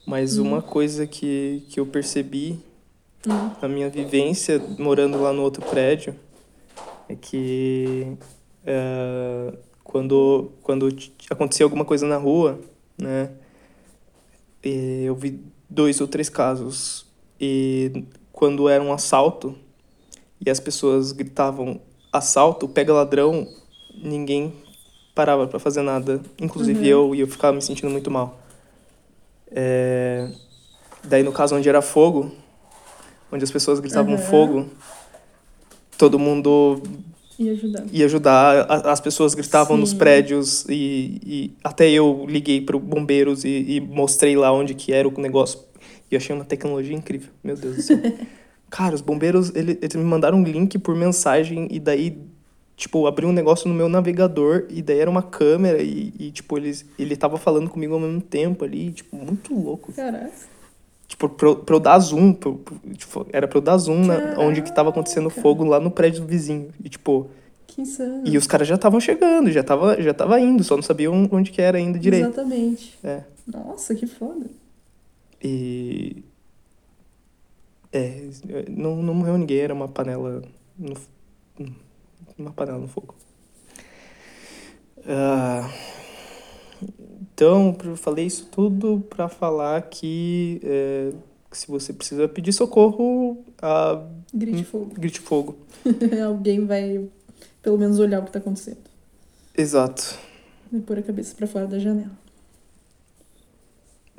Mas 0.06 0.38
Hum. 0.38 0.44
uma 0.46 0.62
coisa 0.62 1.04
que, 1.04 1.64
que 1.68 1.80
eu 1.80 1.86
percebi 1.86 2.56
Hum. 3.26 3.50
na 3.60 3.66
minha 3.66 3.90
vivência 3.90 4.62
morando 4.78 5.20
lá 5.20 5.32
no 5.32 5.42
outro 5.42 5.66
prédio 5.66 6.14
é 7.08 7.16
que 7.16 8.16
eh, 8.64 9.52
quando, 9.82 10.52
quando 10.62 10.96
acontecia 11.28 11.66
alguma 11.66 11.84
coisa 11.84 12.06
na 12.06 12.16
rua, 12.16 12.60
né? 12.96 13.32
eu 14.62 15.16
vi 15.16 15.40
dois 15.68 16.00
ou 16.00 16.06
três 16.06 16.28
casos. 16.28 17.04
E 17.40 18.04
quando 18.30 18.68
era 18.68 18.80
um 18.80 18.92
assalto 18.92 19.58
e 20.40 20.48
as 20.48 20.60
pessoas 20.60 21.10
gritavam 21.10 21.80
assalto, 22.12 22.68
pega 22.68 22.92
ladrão, 22.92 23.48
ninguém 24.02 24.52
parava 25.14 25.46
pra 25.46 25.58
fazer 25.58 25.82
nada. 25.82 26.20
Inclusive 26.40 26.78
Uhum. 26.80 26.84
eu, 26.86 27.14
e 27.14 27.20
eu 27.20 27.26
ficava 27.26 27.54
me 27.54 27.62
sentindo 27.62 27.90
muito 27.90 28.10
mal. 28.10 28.38
É, 29.50 30.28
Daí 31.04 31.22
no 31.22 31.30
caso 31.32 31.54
onde 31.54 31.68
era 31.68 31.80
fogo, 31.80 32.32
onde 33.30 33.44
as 33.44 33.50
pessoas 33.50 33.78
gritavam 33.78 34.12
Uhum. 34.14 34.18
fogo, 34.18 34.66
todo 35.96 36.18
mundo 36.18 36.82
E 37.38 37.48
ajudar. 37.50 37.84
ia 37.92 38.04
ajudar, 38.06 38.66
as 38.86 39.00
pessoas 39.00 39.34
gritavam 39.34 39.76
nos 39.76 39.90
Sim. 39.90 39.98
prédios 39.98 40.64
e, 40.68 41.20
e 41.24 41.54
até 41.62 41.88
eu 41.88 42.24
liguei 42.28 42.60
para 42.60 42.76
bombeiros 42.78 43.44
e, 43.44 43.48
e 43.76 43.80
mostrei 43.80 44.36
lá 44.36 44.50
onde 44.52 44.74
que 44.74 44.92
era 44.92 45.06
o 45.08 45.20
negócio. 45.20 45.60
E 46.10 46.14
eu 46.14 46.18
achei 46.18 46.34
uma 46.34 46.44
tecnologia 46.44 46.96
incrível, 46.96 47.30
meu 47.44 47.56
Deus 47.56 47.76
do 47.76 47.82
céu. 47.82 47.98
Cara, 48.68 48.94
os 48.94 49.00
bombeiros, 49.00 49.54
ele- 49.54 49.78
eles 49.80 49.94
me 49.94 50.02
mandaram 50.04 50.38
um 50.38 50.42
link 50.44 50.76
por 50.78 50.96
mensagem 50.96 51.68
e 51.70 51.78
daí, 51.78 52.18
tipo, 52.76 53.06
abriu 53.06 53.28
um 53.28 53.32
negócio 53.32 53.68
no 53.68 53.74
meu 53.74 53.88
navegador 53.88 54.66
e 54.68 54.82
daí 54.82 54.98
era 54.98 55.10
uma 55.10 55.22
câmera 55.22 55.82
e, 55.82 56.12
e, 56.18 56.30
tipo, 56.30 56.56
eles, 56.58 56.84
ele 56.98 57.16
tava 57.16 57.36
falando 57.38 57.70
comigo 57.70 57.94
ao 57.94 58.00
mesmo 58.00 58.20
tempo 58.20 58.64
ali, 58.64 58.92
tipo, 58.92 59.16
muito 59.16 59.54
louco. 59.54 59.92
Caraca. 59.92 60.30
Tipo, 61.08 61.28
pra, 61.28 61.48
eu- 61.48 61.56
pra 61.56 61.76
eu 61.76 61.80
dar 61.80 61.98
zoom, 62.00 62.32
pra 62.32 62.52
tipo, 62.94 63.26
era 63.32 63.46
pra 63.48 63.58
eu 63.58 63.62
dar 63.62 63.78
zoom 63.78 64.04
na, 64.04 64.38
onde 64.38 64.60
que 64.60 64.74
tava 64.74 64.90
acontecendo 64.90 65.30
fogo 65.30 65.64
lá 65.64 65.78
no 65.80 65.90
prédio 65.90 66.20
do 66.22 66.26
vizinho. 66.26 66.68
E, 66.84 66.88
tipo, 66.88 67.28
Que 67.66 67.80
insano. 67.82 68.22
e 68.26 68.36
os 68.36 68.46
caras 68.46 68.66
já 68.68 68.74
estavam 68.74 68.98
chegando, 69.00 69.50
já 69.52 69.62
tava, 69.62 70.00
já 70.02 70.12
tava 70.12 70.38
indo, 70.40 70.62
só 70.64 70.74
não 70.76 70.82
sabiam 70.82 71.28
onde 71.30 71.52
que 71.52 71.62
era 71.62 71.78
ainda 71.78 71.98
direito. 71.98 72.26
Exatamente. 72.26 72.98
É. 73.04 73.22
Nossa, 73.46 73.94
que 73.94 74.06
foda. 74.06 74.46
E. 75.42 76.22
É, 77.92 78.22
não, 78.68 78.96
não 79.02 79.14
morreu 79.14 79.38
ninguém, 79.38 79.58
era 79.60 79.72
uma 79.72 79.88
panela. 79.88 80.42
No, 80.78 80.94
uma 82.38 82.52
panela 82.52 82.78
no 82.78 82.88
fogo. 82.88 83.14
Ah, 85.06 85.70
então, 87.32 87.76
eu 87.84 87.96
falei 87.96 88.26
isso 88.26 88.46
tudo 88.46 89.00
pra 89.08 89.28
falar 89.28 89.82
que, 89.82 90.60
é, 90.64 91.12
que 91.50 91.56
se 91.58 91.68
você 91.68 91.92
precisa 91.92 92.26
pedir 92.28 92.52
socorro, 92.52 93.44
ah, 93.62 94.04
Grite 94.34 94.64
fogo. 94.64 94.94
grite 94.94 95.20
fogo. 95.20 95.56
Alguém 96.26 96.66
vai 96.66 97.08
pelo 97.62 97.78
menos 97.78 97.98
olhar 97.98 98.20
o 98.20 98.24
que 98.24 98.32
tá 98.32 98.38
acontecendo. 98.38 98.78
Exato. 99.56 100.18
E 100.72 100.80
pôr 100.80 100.98
a 100.98 101.02
cabeça 101.02 101.34
pra 101.34 101.46
fora 101.46 101.66
da 101.66 101.78
janela. 101.78 102.16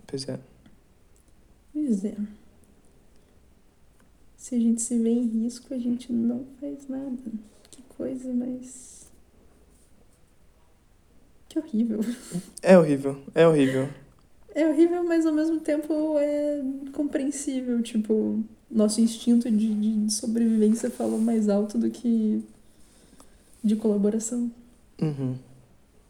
Pois 0.07 0.27
é. 0.27 0.39
Pois 1.73 2.05
é. 2.05 2.15
Se 4.37 4.55
a 4.55 4.59
gente 4.59 4.81
se 4.81 4.97
vê 4.97 5.09
em 5.09 5.27
risco, 5.27 5.73
a 5.73 5.77
gente 5.77 6.11
não 6.13 6.45
faz 6.61 6.87
nada. 6.87 7.17
Coisa 7.97 8.31
mais. 8.31 9.11
Que 11.49 11.57
horrível. 11.57 11.99
É 12.61 12.77
horrível, 12.77 13.19
é 13.33 13.47
horrível. 13.47 13.89
É 14.53 14.67
horrível, 14.67 15.03
mas 15.03 15.25
ao 15.25 15.33
mesmo 15.33 15.59
tempo 15.59 16.17
é 16.19 16.61
compreensível. 16.93 17.81
Tipo, 17.81 18.43
nosso 18.69 19.01
instinto 19.01 19.49
de, 19.49 19.73
de 20.05 20.13
sobrevivência 20.13 20.91
fala 20.91 21.17
mais 21.17 21.49
alto 21.49 21.77
do 21.77 21.89
que 21.89 22.43
de 23.63 23.75
colaboração. 23.75 24.51
Uhum. 25.01 25.35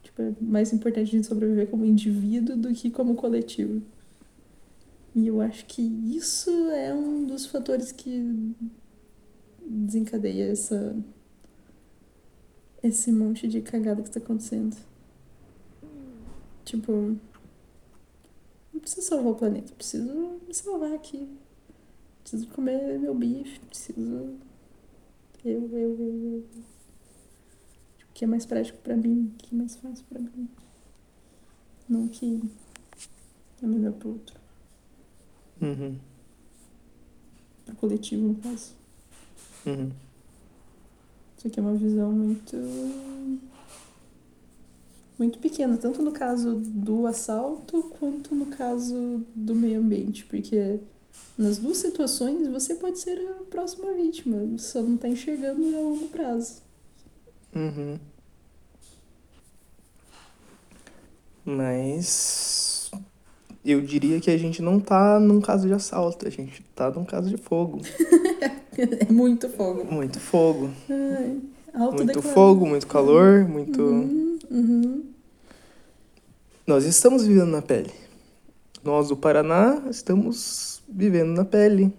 Tipo, 0.03 0.21
é 0.21 0.33
mais 0.41 0.73
importante 0.73 1.09
a 1.09 1.11
gente 1.11 1.27
sobreviver 1.27 1.67
como 1.67 1.85
indivíduo 1.85 2.57
do 2.57 2.73
que 2.73 2.89
como 2.89 3.15
coletivo. 3.15 3.81
E 5.15 5.27
eu 5.27 5.39
acho 5.41 5.65
que 5.65 5.81
isso 5.81 6.49
é 6.69 6.93
um 6.93 7.25
dos 7.25 7.45
fatores 7.45 7.91
que 7.91 8.55
desencadeia 9.65 10.51
essa 10.51 10.95
esse 12.87 13.11
monte 13.11 13.47
de 13.47 13.61
cagada 13.61 14.01
que 14.01 14.09
está 14.09 14.19
acontecendo. 14.19 14.75
Tipo, 16.65 17.17
não 18.73 18.79
preciso 18.81 19.07
salvar 19.07 19.31
o 19.31 19.35
planeta, 19.35 19.73
preciso 19.73 20.39
me 20.47 20.53
salvar 20.53 20.93
aqui. 20.93 21.27
Preciso 22.21 22.47
comer 22.49 22.99
meu 22.99 23.15
bife, 23.15 23.59
preciso 23.61 24.37
eu, 25.45 25.69
eu, 25.71 25.77
eu, 25.77 25.99
eu. 25.99 26.45
Tipo, 27.97 28.11
o 28.11 28.13
que 28.13 28.25
é 28.25 28.27
mais 28.27 28.45
prático 28.45 28.77
pra 28.79 28.97
mim, 28.97 29.31
o 29.33 29.37
que 29.37 29.55
é 29.55 29.57
mais 29.57 29.75
fácil 29.77 30.05
pra 30.09 30.19
mim. 30.19 30.49
Não 31.87 32.05
o 32.05 32.09
que 32.09 32.41
é 33.63 33.65
melhor 33.65 33.93
pro 33.93 34.09
outro. 34.09 34.37
Uhum. 35.61 35.97
Pro 37.65 37.75
coletivo, 37.77 38.27
no 38.27 38.35
caso. 38.35 38.73
Uhum. 39.65 39.91
Isso 41.37 41.47
aqui 41.47 41.59
é 41.59 41.63
uma 41.63 41.75
visão 41.75 42.11
muito. 42.11 42.57
muito 45.19 45.37
pequena, 45.37 45.77
tanto 45.77 46.01
no 46.01 46.11
caso 46.11 46.55
do 46.55 47.05
assalto 47.05 47.83
quanto 47.99 48.33
no 48.33 48.47
caso 48.47 49.23
do 49.35 49.53
meio 49.53 49.79
ambiente, 49.79 50.25
porque 50.25 50.79
nas 51.37 51.59
duas 51.59 51.77
situações 51.77 52.47
você 52.47 52.73
pode 52.75 52.97
ser 52.99 53.19
a 53.19 53.43
próxima 53.43 53.93
vítima, 53.93 54.57
só 54.57 54.81
não 54.81 54.95
está 54.95 55.07
enxergando 55.07 55.63
a 55.75 55.79
longo 55.79 56.07
prazo. 56.07 56.61
Uhum. 57.55 57.99
Mas 61.45 62.91
eu 63.63 63.79
diria 63.81 64.19
que 64.19 64.31
a 64.31 64.37
gente 64.37 64.61
não 64.61 64.79
tá 64.79 65.19
num 65.19 65.39
caso 65.39 65.67
de 65.67 65.73
assalto, 65.73 66.27
a 66.27 66.31
gente 66.31 66.63
tá 66.75 66.89
num 66.89 67.05
caso 67.05 67.29
de 67.29 67.37
fogo. 67.37 67.79
É 69.09 69.11
muito 69.11 69.49
fogo. 69.49 69.85
Muito 69.85 70.19
fogo. 70.19 70.69
Ai, 70.89 71.41
Muito 71.73 72.21
fogo, 72.21 72.65
muito 72.65 72.87
calor, 72.87 73.47
muito. 73.47 73.81
Uhum, 73.81 74.39
uhum. 74.51 75.03
Nós 76.65 76.85
estamos 76.85 77.25
vivendo 77.25 77.49
na 77.49 77.61
pele. 77.61 77.91
Nós 78.83 79.09
do 79.09 79.17
Paraná 79.17 79.83
estamos 79.89 80.81
vivendo 80.87 81.29
na 81.29 81.45
pele. 81.45 81.93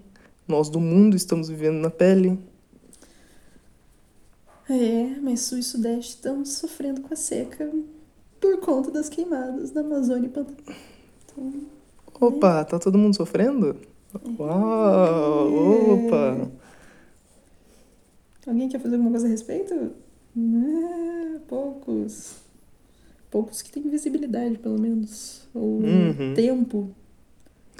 Nós 0.46 0.68
do 0.68 0.80
mundo 0.80 1.16
estamos 1.16 1.48
vivendo 1.48 1.76
na 1.76 1.90
pele. 1.90 2.38
É, 4.70 5.18
mas 5.22 5.40
Sul 5.40 5.58
e 5.58 5.62
Sudeste 5.62 6.16
estão 6.16 6.44
sofrendo 6.44 7.00
com 7.00 7.12
a 7.12 7.16
seca 7.16 7.70
por 8.40 8.58
conta 8.60 8.90
das 8.90 9.08
queimadas 9.08 9.70
da 9.70 9.80
Amazônia 9.80 10.26
e 10.26 10.30
Pantanal. 10.30 10.76
Então, 11.24 11.52
Opa, 12.20 12.64
tá 12.64 12.78
todo 12.78 12.98
mundo 12.98 13.16
sofrendo? 13.16 13.76
Uau! 14.38 16.06
Opa! 16.06 16.50
Alguém 18.48 18.68
quer 18.68 18.80
fazer 18.80 18.94
alguma 18.96 19.10
coisa 19.10 19.26
a 19.26 19.30
respeito? 19.30 19.92
Ah, 20.36 21.38
poucos. 21.48 22.36
Poucos 23.30 23.60
que 23.62 23.70
têm 23.70 23.82
visibilidade, 23.88 24.58
pelo 24.58 24.78
menos. 24.80 25.46
Ou 25.54 25.80
Uhum. 25.80 26.34
tempo. 26.34 26.90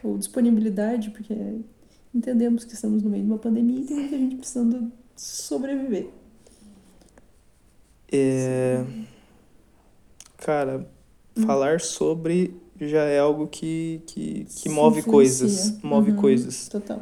Ou 0.05 0.17
disponibilidade, 0.19 1.11
porque 1.11 1.35
entendemos 2.15 2.65
que 2.65 2.75
estamos 2.75 3.03
no 3.03 3.11
meio 3.11 3.25
de 3.25 3.31
uma 3.31 3.39
pandemia 3.39 3.81
e 3.81 3.85
tem 3.85 3.97
muita 3.97 4.17
gente 4.19 4.37
precisando 4.37 4.93
sobreviver. 5.17 6.09
É... 8.11 8.85
Cara, 10.39 10.87
Hum. 11.37 11.43
falar 11.43 11.81
sobre 11.81 12.55
já 12.81 13.03
é 13.05 13.19
algo 13.19 13.47
que, 13.49 14.03
que, 14.07 14.45
que 14.45 14.69
move 14.69 15.03
coisas. 15.03 15.81
Move 15.83 16.13
Uhum. 16.13 16.17
coisas. 16.17 16.69
Total. 16.69 17.01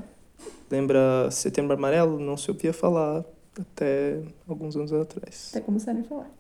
Lembra 0.71 1.31
Setembro 1.31 1.75
Amarelo? 1.75 2.19
Não 2.19 2.37
se 2.37 2.51
ouvia 2.51 2.73
falar 2.73 3.25
até 3.61 4.21
alguns 4.49 4.77
anos 4.77 4.93
atrás. 4.93 5.49
Até 5.51 5.61
começarem 5.61 6.03
a 6.03 6.05
falar. 6.05 6.31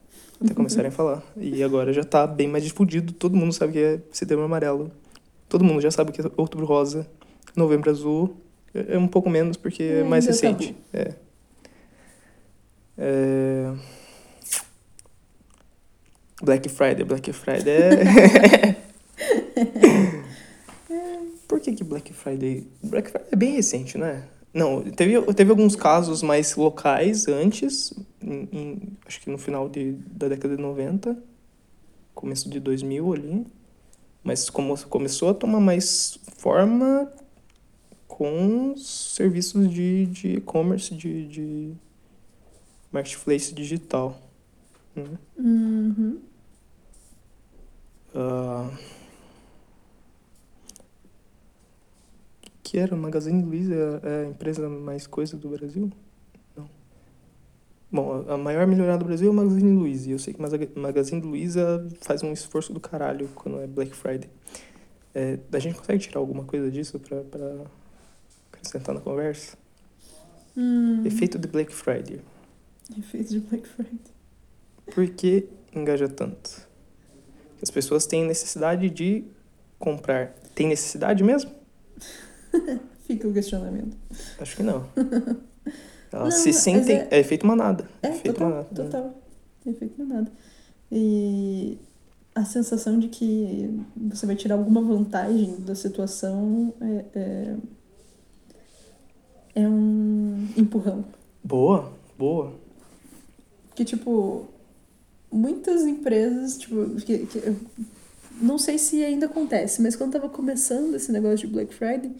Até 0.43 0.55
começarem 0.55 0.89
a 0.89 0.93
falar. 0.93 1.23
E 1.37 1.63
agora 1.63 1.93
já 1.93 2.05
tá 2.05 2.27
bem 2.27 2.49
mais 2.49 2.65
difundido. 2.65 3.13
Todo 3.13 3.37
mundo 3.37 3.53
sabe 3.53 3.73
que 3.73 3.79
é 3.79 4.01
Setembro 4.13 4.45
Amarelo. 4.45 4.91
Todo 5.49 5.65
mundo 5.65 5.81
já 5.81 5.91
sabe 5.91 6.13
que 6.13 6.21
é 6.21 6.25
Outubro 6.37 6.67
Rosa. 6.67 7.07
Novembro 7.55 7.91
Azul. 7.91 8.37
É 8.75 8.95
é 8.95 8.99
um 8.99 9.09
pouco 9.09 9.31
menos 9.31 9.57
porque 9.57 9.83
é, 9.83 10.01
É, 10.01 10.05
mais 10.05 10.25
é 10.27 10.29
recente. 10.29 10.77
É. 10.93 11.15
É... 12.99 13.73
Black 16.43 16.69
Friday. 16.69 17.05
Black 17.05 17.33
Friday 17.33 17.73
é... 17.73 18.77
Por 21.49 21.61
que 21.61 21.73
que 21.73 21.85
Black 21.85 22.13
Friday... 22.13 22.67
Black 22.83 23.11
Friday 23.11 23.29
é 23.33 23.37
bem 23.37 23.53
recente, 23.53 23.97
né? 23.97 24.25
Não, 24.57 24.83
teve, 24.83 25.21
teve 25.35 25.51
alguns 25.51 25.77
casos 25.77 26.23
mais 26.23 26.57
locais 26.57 27.29
antes, 27.29 27.93
em- 28.23 28.49
em- 28.51 28.97
acho 29.07 29.21
que 29.21 29.29
no 29.29 29.37
final 29.37 29.69
de, 29.69 29.93
da 29.93 30.29
década 30.29 30.57
de 30.57 30.63
90, 30.63 31.15
começo 32.15 32.49
de 32.49 32.59
2000 32.59 33.13
ali. 33.13 33.47
Mas 34.25 34.49
como 34.49 34.75
começou 34.89 35.29
a 35.29 35.35
tomar 35.35 35.61
mais 35.61 36.19
forma 36.39 37.13
com 38.09 38.73
os 38.73 39.13
serviços 39.15 39.69
de 39.71 40.07
de 40.07 40.29
e-commerce, 40.39 40.95
de, 40.95 41.29
de 41.29 41.73
marketplace 42.91 43.55
digital. 43.55 44.19
né? 44.97 45.05
Uhum. 45.37 46.19
Ah, 48.15 48.71
que 52.69 52.79
era? 52.79 52.97
Magazine 52.97 53.43
Luiza 53.45 54.01
é 54.03 54.25
a 54.25 54.29
empresa 54.29 54.69
mais 54.69 55.07
coisa 55.07 55.37
do 55.37 55.49
Brasil? 55.51 55.91
Não. 56.57 56.69
Bom, 57.93 58.25
a 58.29 58.37
maior 58.37 58.67
melhorada 58.67 58.99
do 58.99 59.05
Brasil 59.05 59.29
é 59.29 59.31
o 59.31 59.35
Magazine 59.35 59.73
Luiza. 59.79 60.09
E 60.09 60.13
eu 60.13 60.19
sei 60.19 60.35
que 60.35 60.41
Maza- 60.43 60.59
Magazine 60.75 61.21
Luiza 61.21 61.87
faz 62.01 62.23
um 62.23 62.33
esforço 62.33 62.73
do 62.73 62.81
caralho 62.81 63.29
quando 63.35 63.61
é 63.61 63.67
Black 63.67 63.95
Friday. 63.95 64.29
É, 65.15 65.39
a 65.53 65.59
gente 65.59 65.79
consegue 65.79 66.03
tirar 66.03 66.19
alguma 66.21 66.45
coisa 66.45 66.71
disso 66.71 66.99
pra, 66.99 67.21
pra 67.23 67.65
acrescentar 68.53 68.95
na 68.95 69.01
conversa? 69.01 69.57
Hum. 70.57 71.05
Efeito 71.07 71.39
de 71.39 71.47
Black 71.49 71.73
Friday. 71.73 72.21
Efeito 72.99 73.31
de 73.31 73.41
Black 73.41 73.67
Friday. 73.69 74.01
Por 74.93 75.09
que 75.11 75.49
engaja 75.75 76.09
tanto? 76.09 76.67
As 77.63 77.71
pessoas 77.71 78.07
têm 78.07 78.25
necessidade 78.27 78.91
de 78.91 79.25
comprar. 79.79 80.35
Tem 80.55 80.67
necessidade 80.67 81.23
mesmo? 81.23 81.51
Fica 83.07 83.29
o 83.29 83.33
questionamento. 83.33 83.97
Acho 84.41 84.57
que 84.57 84.63
não. 84.63 84.87
Elas 86.13 86.35
Não, 86.35 86.43
se 86.43 86.53
sentem. 86.53 86.97
é- 86.99 87.09
É, 87.11 87.19
efeito 87.21 87.47
manada. 87.47 87.89
É, 88.03 88.09
efeito 88.09 88.35
total, 88.35 88.49
manada. 88.49 88.69
total. 88.75 89.23
Efeito 89.67 90.05
nada. 90.05 90.31
E 90.91 91.77
a 92.35 92.45
sensação 92.45 92.99
de 92.99 93.09
que 93.09 93.71
você 93.97 94.25
vai 94.27 94.37
tirar 94.37 94.55
alguma 94.57 94.81
vantagem 94.83 95.57
da 95.61 95.75
situação 95.75 96.73
é, 96.81 97.05
é, 97.15 97.57
é 99.57 99.69
um 99.69 100.49
empurrão. 100.57 101.05
Boa, 101.43 101.93
boa. 102.19 102.55
Que, 103.75 103.85
tipo, 103.85 104.47
muitas 105.31 105.83
empresas, 105.83 106.59
tipo, 106.59 106.87
que, 107.01 107.27
que- 107.27 107.57
não 108.41 108.59
sei 108.59 108.79
se 108.79 109.03
ainda 109.05 109.27
acontece, 109.27 109.81
mas 109.83 109.97
quando 109.97 110.13
tava 110.13 110.29
começando 110.29 110.95
esse 110.95 111.11
negócio 111.11 111.47
de 111.47 111.53
Black 111.53 111.75
Friday, 111.75 112.13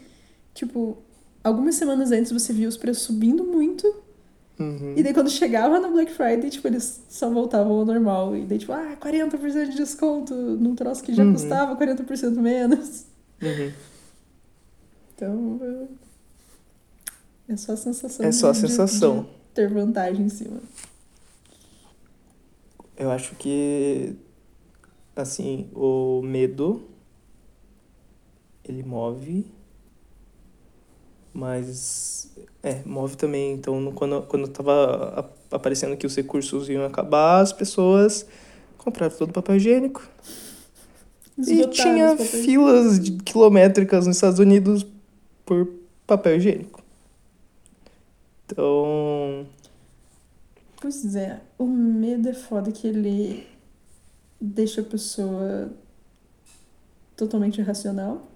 tipo, 0.57 0.99
algumas 1.45 1.75
semanas 1.77 2.11
antes 2.11 2.33
você 2.33 2.53
via 2.53 2.69
os 2.69 2.77
preços 2.77 3.05
subindo 3.05 3.45
muito, 3.45 3.87
Uhum. 4.59 4.95
e 4.97 5.03
daí 5.03 5.13
quando 5.13 5.29
chegava 5.31 5.79
no 5.79 5.93
Black 5.93 6.11
Friday, 6.13 6.49
tipo, 6.51 6.67
eles 6.67 7.05
só 7.11 7.29
voltavam 7.31 7.73
ao 7.79 7.85
normal. 7.85 8.35
E 8.37 8.47
daí, 8.47 8.59
tipo, 8.59 8.73
ah, 8.73 8.97
40% 8.99 9.71
de 9.71 9.77
desconto 9.77 10.35
num 10.35 10.75
troço 10.75 11.03
que 11.05 11.13
já 11.15 11.23
Uhum. 11.23 11.33
custava 11.35 11.77
40% 11.77 12.41
menos. 12.41 13.05
Uhum. 13.43 13.73
Então, 15.15 15.89
é 17.49 17.57
só 17.57 17.73
a 17.73 17.77
sensação. 17.77 18.27
É 18.27 18.33
só 18.33 18.49
a 18.49 18.53
de- 18.53 18.59
sensação. 18.61 19.23
de 19.23 19.29
ter 19.55 19.69
vantagem 19.73 20.25
em 20.27 20.29
cima. 20.31 20.61
Eu 22.97 23.11
acho 23.11 23.35
que. 23.37 24.15
Assim, 25.15 25.69
o 25.75 26.23
medo. 26.23 26.83
Ele 28.65 28.83
move. 28.83 29.47
Mas. 31.37 32.31
É, 32.63 32.83
move 32.87 33.15
também. 33.17 33.53
Então, 33.53 33.79
no- 33.81 33.93
quando, 33.93 34.23
quando 34.23 34.49
tava 34.49 35.31
aparecendo 35.51 35.97
que 35.97 36.07
os 36.07 36.17
recursos 36.17 36.69
iam 36.71 36.85
acabar, 36.85 37.41
as 37.41 37.53
pessoas 37.53 38.27
compraram 38.79 39.15
todo 39.15 39.29
o 39.31 39.33
papel 39.35 39.57
higiênico. 39.57 40.03
E 41.37 41.43
Esgotaram 41.43 41.71
tinha 41.71 42.07
os 42.13 42.13
papéis. 42.25 42.45
filas 42.45 42.99
de 43.01 43.13
quilométricas 43.19 44.07
nos 44.07 44.17
Estados 44.17 44.39
Unidos 44.39 44.87
por 45.45 45.69
papel 46.07 46.37
higiênico. 46.37 46.83
Então. 48.47 49.47
Pois 50.81 51.15
é, 51.17 51.41
o 51.59 51.67
medo 51.67 52.29
é 52.29 52.35
foda 52.35 52.71
que 52.73 52.87
ele 52.87 53.47
deixa 54.41 54.81
a 54.81 54.85
pessoa 54.85 55.71
totalmente 57.17 57.61
irracional. 57.61 58.27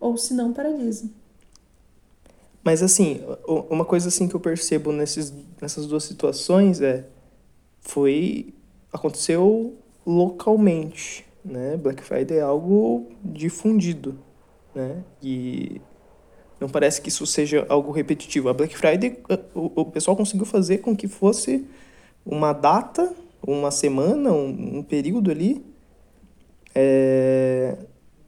Ou 0.00 0.16
se 0.18 0.34
não, 0.34 0.52
paralisa. 0.52 1.08
Mas 2.64 2.82
assim, 2.82 3.20
uma 3.46 3.84
coisa 3.84 4.08
assim 4.08 4.26
que 4.26 4.34
eu 4.34 4.40
percebo 4.40 4.90
nesses, 4.90 5.32
nessas 5.60 5.86
duas 5.86 6.04
situações 6.04 6.80
é. 6.80 7.04
Foi. 7.80 8.54
Aconteceu 8.90 9.76
localmente, 10.06 11.26
né? 11.44 11.76
Black 11.76 12.02
Friday 12.02 12.38
é 12.38 12.40
algo 12.40 13.08
difundido, 13.22 14.18
né? 14.74 15.02
E 15.22 15.80
não 16.58 16.68
parece 16.68 17.02
que 17.02 17.10
isso 17.10 17.26
seja 17.26 17.66
algo 17.68 17.92
repetitivo. 17.92 18.48
A 18.48 18.54
Black 18.54 18.74
Friday, 18.76 19.18
eh, 19.28 19.38
o, 19.54 19.82
o 19.82 19.84
pessoal 19.84 20.16
conseguiu 20.16 20.46
fazer 20.46 20.78
com 20.78 20.96
que 20.96 21.06
fosse 21.06 21.66
uma 22.24 22.54
data, 22.54 23.14
uma 23.46 23.70
semana, 23.70 24.32
um, 24.32 24.78
um 24.78 24.82
período 24.82 25.30
ali 25.30 25.62
é, 26.74 27.76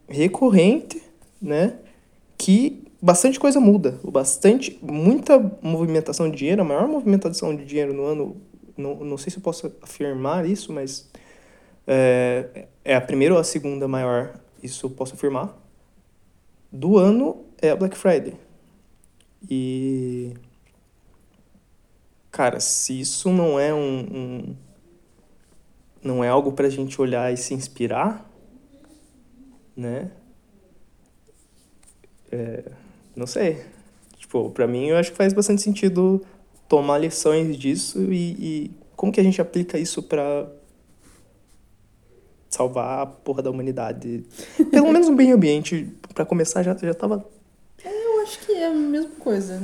recorrente, 0.08 1.02
né? 1.40 1.78
Que 2.36 2.85
bastante 3.06 3.38
coisa 3.38 3.60
muda. 3.60 4.00
Bastante, 4.02 4.76
muita 4.82 5.38
movimentação 5.62 6.28
de 6.28 6.36
dinheiro, 6.36 6.62
a 6.62 6.64
maior 6.64 6.88
movimentação 6.88 7.54
de 7.54 7.64
dinheiro 7.64 7.94
no 7.94 8.04
ano, 8.04 8.36
não, 8.76 8.96
não 8.96 9.16
sei 9.16 9.30
se 9.30 9.38
eu 9.38 9.42
posso 9.42 9.72
afirmar 9.80 10.44
isso, 10.44 10.72
mas 10.72 11.08
é, 11.86 12.66
é 12.84 12.96
a 12.96 13.00
primeira 13.00 13.32
ou 13.32 13.40
a 13.40 13.44
segunda 13.44 13.86
maior, 13.86 14.34
isso 14.60 14.86
eu 14.86 14.90
posso 14.90 15.14
afirmar, 15.14 15.56
do 16.72 16.98
ano 16.98 17.44
é 17.62 17.70
a 17.70 17.76
Black 17.76 17.96
Friday. 17.96 18.34
E. 19.48 20.34
Cara, 22.32 22.58
se 22.58 22.98
isso 22.98 23.30
não 23.30 23.58
é 23.58 23.72
um. 23.72 24.00
um 24.00 24.56
não 26.02 26.24
é 26.24 26.28
algo 26.28 26.52
pra 26.52 26.68
gente 26.68 27.00
olhar 27.00 27.32
e 27.32 27.36
se 27.36 27.54
inspirar, 27.54 28.28
né? 29.76 30.10
É, 32.30 32.64
não 33.16 33.26
sei. 33.26 33.62
Tipo, 34.18 34.50
pra 34.50 34.66
mim 34.66 34.86
eu 34.88 34.96
acho 34.96 35.10
que 35.10 35.16
faz 35.16 35.32
bastante 35.32 35.62
sentido 35.62 36.24
tomar 36.68 36.98
lições 36.98 37.56
disso 37.56 38.12
e, 38.12 38.32
e 38.38 38.70
como 38.96 39.12
que 39.12 39.20
a 39.20 39.22
gente 39.24 39.40
aplica 39.40 39.78
isso 39.78 40.02
pra 40.02 40.48
salvar 42.50 43.00
a 43.02 43.06
porra 43.06 43.42
da 43.42 43.50
humanidade. 43.50 44.24
Pelo 44.70 44.92
menos 44.92 45.08
no 45.08 45.14
meio 45.16 45.34
ambiente, 45.36 45.92
pra 46.14 46.24
começar, 46.24 46.62
já, 46.62 46.74
já 46.76 46.94
tava. 46.94 47.26
Eu 47.84 48.20
acho 48.22 48.40
que 48.44 48.52
é 48.52 48.66
a 48.66 48.74
mesma 48.74 49.10
coisa. 49.18 49.60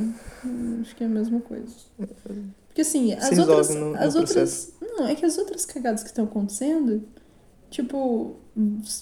Acho 0.80 0.94
que 0.96 1.02
é 1.02 1.06
a 1.06 1.10
mesma 1.10 1.40
coisa. 1.40 1.66
Porque 2.68 2.82
assim, 2.82 3.12
as 3.14 3.36
outras. 3.38 3.70
no- 3.74 3.90
no 3.90 3.96
as 3.96 4.14
outras. 4.14 4.32
processo. 4.34 4.72
Não, 4.80 5.06
é 5.08 5.14
que 5.14 5.24
as 5.24 5.38
outras 5.38 5.64
cagadas 5.64 6.02
que 6.02 6.08
estão 6.10 6.24
acontecendo, 6.24 7.02
tipo, 7.70 8.36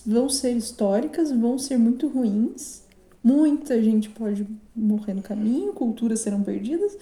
vão 0.06 0.28
ser 0.28 0.52
históricas, 0.52 1.30
vão 1.32 1.58
ser 1.58 1.76
muito 1.78 2.08
ruins. 2.08 2.82
Muita 3.22 3.82
gente 3.82 4.08
pode 4.08 4.46
morrer 4.74 5.14
no 5.14 5.22
caminho, 5.22 5.74
culturas 5.74 6.20
serão 6.20 6.42
perdidas, 6.42 6.96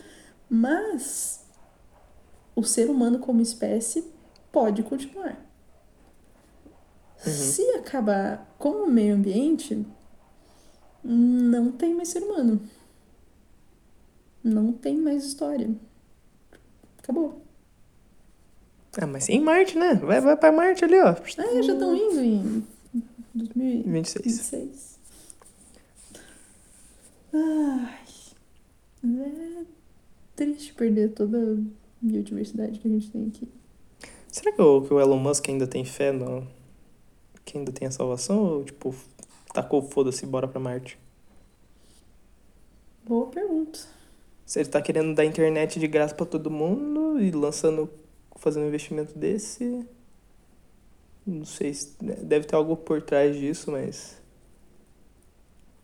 mas 0.51 1.45
o 2.57 2.65
ser 2.65 2.91
humano 2.91 3.21
como 3.21 3.41
espécie 3.41 4.05
pode 4.51 4.83
continuar. 4.83 5.39
Uhum. 7.25 7.33
Se 7.33 7.63
acabar 7.77 8.55
com 8.59 8.85
o 8.85 8.91
meio 8.91 9.15
ambiente, 9.15 9.87
não 11.05 11.71
tem 11.71 11.95
mais 11.95 12.09
ser 12.09 12.23
humano. 12.23 12.61
Não 14.43 14.73
tem 14.73 14.97
mais 14.97 15.25
história. 15.25 15.71
Acabou. 16.99 17.43
Ah, 19.01 19.07
mas 19.07 19.29
em 19.29 19.41
Marte, 19.41 19.79
né? 19.79 19.95
Vai, 19.95 20.21
vai 20.21 20.37
pra 20.37 20.51
Marte 20.51 20.85
ali, 20.85 20.99
ó. 20.99 21.11
Ah, 21.11 21.63
já 21.63 21.73
estão 21.73 21.95
indo 21.95 22.21
em 22.21 22.67
2026. 23.35 24.25
26. 24.25 24.98
Ai, 27.33 28.05
é 29.05 29.65
triste 30.35 30.73
perder 30.75 31.13
toda 31.13 31.39
a 31.39 31.57
biodiversidade 32.01 32.79
que 32.79 32.89
a 32.89 32.91
gente 32.91 33.11
tem 33.11 33.27
aqui. 33.27 33.49
Será 34.31 34.53
que 34.53 34.63
o, 34.63 34.83
que 34.83 34.93
o 34.95 35.01
Elon 35.01 35.19
Musk 35.19 35.49
ainda 35.49 35.67
tem 35.67 35.85
fé 35.85 36.13
no. 36.13 36.47
que 37.45 37.59
ainda 37.59 37.73
tem 37.73 37.89
a 37.89 37.91
salvação? 37.91 38.39
Ou, 38.39 38.65
tipo, 38.65 38.95
tacou 39.53 39.83
foda-se 39.83 40.25
bora 40.27 40.47
pra 40.47 40.61
Marte? 40.61 40.99
Boa 43.05 43.27
pergunta. 43.27 43.81
Se 44.45 44.61
ele 44.61 44.69
tá 44.69 44.81
querendo 44.81 45.15
dar 45.15 45.25
internet 45.25 45.79
de 45.81 45.87
graça 45.87 46.15
pra 46.15 46.27
todo 46.27 46.51
mundo 46.51 47.21
e 47.21 47.31
lançando. 47.31 47.91
fazendo 48.37 48.65
um 48.65 48.69
investimento 48.69 49.19
desse. 49.19 49.85
Não 51.27 51.45
sei 51.45 51.75
se. 51.75 51.97
né, 52.03 52.15
Deve 52.23 52.47
ter 52.47 52.55
algo 52.55 52.77
por 52.77 53.03
trás 53.03 53.37
disso, 53.37 53.71
mas. 53.71 54.18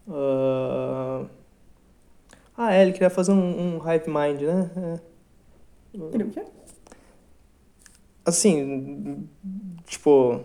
Ah, 0.08 1.26
ah, 2.56 2.74
é, 2.74 2.82
ele 2.82 2.92
queria 2.92 3.10
fazer 3.10 3.32
um, 3.32 3.76
um 3.76 3.78
Hive 3.78 4.08
Mind, 4.08 4.42
né? 4.42 4.70
É. 4.76 5.00
Ele 6.12 6.24
o 6.24 6.30
quê? 6.30 6.42
Assim, 8.24 9.28
tipo, 9.86 10.40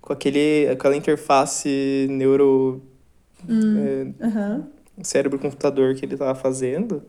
com 0.00 0.12
aquele, 0.12 0.68
aquela 0.70 0.96
interface 0.96 2.06
neuro 2.08 2.82
Hum, 3.48 4.14
é, 4.18 4.24
Aham. 4.24 4.66
cérebro-computador 5.02 5.94
que 5.94 6.04
ele 6.04 6.16
tava 6.16 6.34
fazendo, 6.34 7.02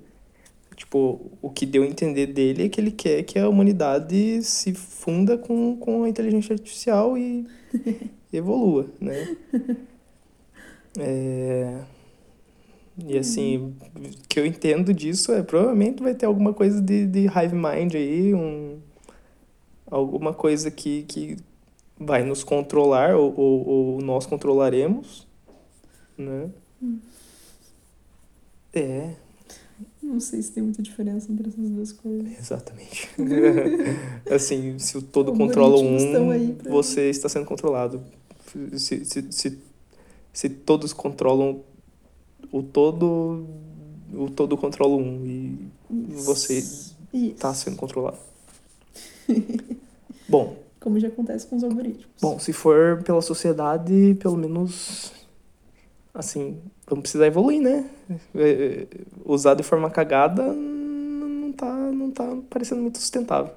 tipo, 0.75 1.31
o 1.41 1.49
que 1.49 1.65
deu 1.65 1.83
a 1.83 1.87
entender 1.87 2.27
dele 2.27 2.65
é 2.65 2.69
que 2.69 2.79
ele 2.81 2.91
quer 2.91 3.23
que 3.23 3.39
a 3.39 3.47
humanidade 3.47 4.41
se 4.43 4.73
funda 4.73 5.37
com, 5.37 5.77
com 5.77 6.03
a 6.03 6.09
inteligência 6.09 6.53
artificial 6.53 7.17
e 7.17 7.47
evolua, 8.31 8.87
né? 8.99 9.35
É... 10.97 11.81
E 13.05 13.17
assim, 13.17 13.57
o 13.57 14.27
que 14.27 14.39
eu 14.39 14.45
entendo 14.45 14.91
disso 14.91 15.31
é 15.31 15.43
provavelmente 15.43 16.01
vai 16.01 16.15
ter 16.15 16.25
alguma 16.25 16.51
coisa 16.51 16.81
de, 16.81 17.05
de 17.05 17.27
hive 17.27 17.53
mind 17.53 17.93
aí, 17.93 18.33
um, 18.33 18.79
alguma 19.85 20.33
coisa 20.33 20.71
que, 20.71 21.03
que 21.03 21.37
vai 21.99 22.23
nos 22.23 22.43
controlar 22.43 23.15
ou, 23.15 23.33
ou, 23.37 23.67
ou 23.67 24.01
nós 24.01 24.25
controlaremos, 24.25 25.27
né? 26.17 26.49
É, 28.73 29.13
Não 30.01 30.19
sei 30.19 30.41
se 30.41 30.51
tem 30.51 30.63
muita 30.63 30.81
diferença 30.81 31.31
entre 31.31 31.49
essas 31.49 31.69
duas 31.69 31.91
coisas. 31.91 32.39
exatamente. 32.39 33.09
assim, 34.29 34.79
se 34.79 34.97
o 34.97 35.01
todo 35.01 35.29
Algoritmos 35.29 35.55
controla 35.55 35.79
um, 35.79 36.57
você 36.69 37.09
está 37.09 37.29
sendo 37.29 37.45
controlado. 37.45 38.01
Se, 38.77 39.05
se, 39.05 39.31
se, 39.31 39.59
se 40.37 40.49
todos 40.49 40.93
controlam 40.93 41.63
o 42.51 42.61
todo, 42.61 43.47
o 44.13 44.29
todo 44.29 44.55
controla 44.55 44.95
um 44.95 45.25
e 45.25 45.67
você 45.89 46.63
está 47.11 47.51
sendo 47.55 47.75
controlado. 47.75 48.19
Bom, 50.29 50.55
Como 50.79 50.99
já 50.99 51.07
acontece 51.07 51.47
com 51.47 51.55
os 51.55 51.63
algoritmos. 51.63 52.05
Bom, 52.21 52.37
se 52.37 52.53
for 52.53 53.01
pela 53.01 53.19
sociedade, 53.19 54.15
pelo 54.19 54.37
menos, 54.37 55.11
assim, 56.13 56.61
vamos 56.87 57.01
precisar 57.01 57.25
evoluir, 57.25 57.59
né? 57.59 57.89
É, 58.35 58.49
é, 58.49 58.87
Usar 59.25 59.55
de 59.55 59.63
forma 59.63 59.89
cagada 59.89 60.53
não 60.53 61.51
tá, 61.51 61.73
não 61.73 62.11
tá 62.11 62.37
parecendo 62.47 62.83
muito 62.83 62.99
sustentável. 62.99 63.55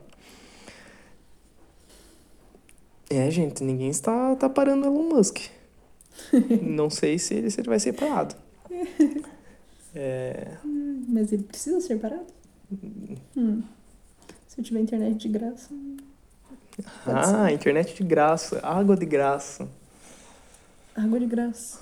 É, 3.11 3.31
gente, 3.31 3.63
ninguém 3.63 3.91
está 3.91 4.35
tá 4.37 4.49
parando 4.49 4.87
Elon 4.87 5.11
Musk. 5.11 5.60
Não 6.63 6.89
sei 6.91 7.19
se 7.19 7.35
ele, 7.35 7.51
se 7.51 7.61
ele 7.61 7.69
vai 7.69 7.81
ser 7.81 7.93
parado. 7.93 8.35
É, 9.93 10.57
Mas 11.09 11.33
ele 11.33 11.43
precisa 11.43 11.81
ser 11.81 11.99
parado? 11.99 12.27
Hum. 13.37 13.61
Se 14.47 14.61
eu 14.61 14.65
tiver 14.65 14.79
internet 14.79 15.19
de 15.19 15.29
graça. 15.29 15.69
Ah, 17.05 17.51
internet 17.53 17.93
de 17.97 18.05
graça, 18.05 18.61
água 18.65 18.97
de 18.97 19.05
graça, 19.05 19.69
Água 20.95 21.19
de 21.19 21.27
graça. 21.27 21.81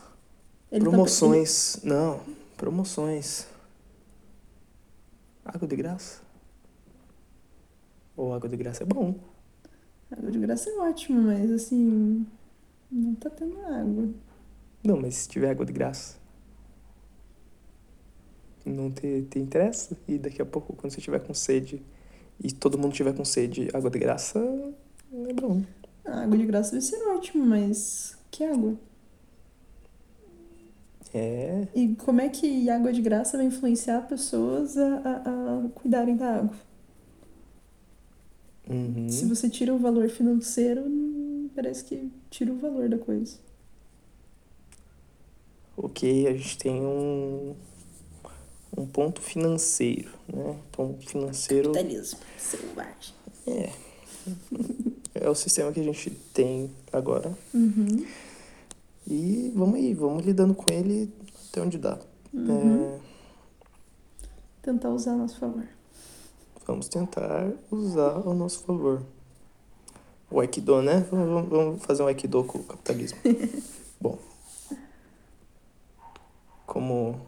Ele 0.72 0.82
tá- 0.84 0.90
promoções. 0.90 1.80
Não, 1.84 2.20
promoções. 2.56 3.46
Água 5.44 5.68
de 5.68 5.76
graça? 5.76 6.20
Ou 8.16 8.32
água 8.32 8.48
de 8.48 8.56
graça 8.56 8.84
é 8.84 8.86
bom. 8.86 9.14
Água 10.10 10.30
de 10.30 10.38
graça 10.38 10.70
é 10.70 10.74
ótimo, 10.78 11.20
mas 11.22 11.50
assim. 11.50 12.26
Não 12.90 13.14
tá 13.14 13.31
tendo 13.31 13.61
água. 13.61 14.09
Não, 14.83 15.01
mas 15.01 15.14
se 15.14 15.29
tiver 15.29 15.51
água 15.51 15.66
de 15.66 15.72
graça. 15.72 16.16
Não 18.64 18.90
te, 18.90 19.22
te 19.31 19.38
interessa? 19.38 19.96
E 20.07 20.18
daqui 20.18 20.42
a 20.42 20.46
pouco, 20.46 20.74
quando 20.74 20.92
você 20.92 21.01
tiver 21.01 21.20
com 21.20 21.33
sede 21.33 21.83
e 22.42 22.53
todo 22.53 22.79
mundo 22.79 22.92
tiver 22.92 23.14
com 23.14 23.24
sede, 23.24 23.68
água 23.72 23.90
de 23.90 23.98
graça 23.98 24.38
é 25.12 25.33
bom. 25.33 25.62
A 26.05 26.22
água 26.22 26.37
de 26.37 26.46
graça 26.46 26.72
vai 26.72 26.81
ser 26.81 26.96
ótimo, 27.09 27.44
mas. 27.44 28.16
Que 28.31 28.44
água? 28.44 28.74
É. 31.12 31.66
E 31.74 31.94
como 31.96 32.20
é 32.20 32.29
que 32.29 32.68
água 32.68 32.92
de 32.92 33.01
graça 33.01 33.37
vai 33.37 33.46
influenciar 33.46 34.07
pessoas 34.07 34.77
a, 34.77 34.98
a, 34.98 35.64
a 35.64 35.68
cuidarem 35.74 36.16
da 36.16 36.37
água? 36.37 36.57
Uhum. 38.68 39.09
Se 39.09 39.24
você 39.24 39.48
tira 39.48 39.72
o 39.72 39.79
valor 39.79 40.11
financeiro, 40.11 40.83
parece 41.60 41.82
que 41.82 42.08
tira 42.30 42.52
o 42.52 42.58
valor 42.58 42.88
da 42.88 42.98
coisa. 42.98 43.36
Ok, 45.76 46.28
a 46.28 46.32
gente 46.32 46.56
tem 46.56 46.80
um, 46.80 47.56
um 48.76 48.86
ponto 48.86 49.20
financeiro, 49.20 50.08
né? 50.32 50.56
Ponto 50.70 51.04
financeiro 51.04 51.72
Capitalismo 51.72 52.20
selvagem. 52.36 53.14
é, 53.48 53.72
é 55.16 55.28
o 55.28 55.34
sistema 55.34 55.72
que 55.72 55.80
a 55.80 55.82
gente 55.82 56.10
tem 56.32 56.70
agora. 56.92 57.36
Uhum. 57.52 58.06
E 59.04 59.52
vamos 59.56 59.74
aí, 59.74 59.94
vamos 59.94 60.24
lidando 60.24 60.54
com 60.54 60.72
ele 60.72 61.12
até 61.48 61.60
onde 61.60 61.76
dá. 61.76 61.98
Uhum. 62.32 62.94
É, 62.94 63.00
Tentar 64.62 64.90
usar 64.90 65.12
a 65.14 65.16
nosso 65.16 65.38
favor. 65.40 65.66
vamos 66.64 66.88
tentar 66.88 67.50
usar 67.68 68.12
ao 68.12 68.32
nosso 68.34 68.60
favor. 68.64 69.02
O 70.30 70.40
Aikido, 70.40 70.82
né? 70.82 71.06
Vamos, 71.10 71.48
vamos- 71.48 71.84
fazer 71.84 72.02
um 72.02 72.06
Aikido 72.06 72.44
com 72.44 72.58
o 72.58 72.64
capitalismo. 72.64 73.18
Bom. 74.00 74.18
Como. 76.66 77.20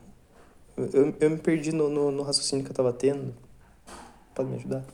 Eu, 0.76 1.14
eu 1.18 1.30
me 1.30 1.38
perdi 1.38 1.72
no, 1.72 1.88
no, 1.88 2.10
no 2.10 2.22
raciocínio 2.22 2.64
que 2.64 2.70
eu 2.70 2.74
tava 2.74 2.92
tendo. 2.92 3.34
Pode 4.34 4.48
me 4.50 4.56
ajudar? 4.56 4.84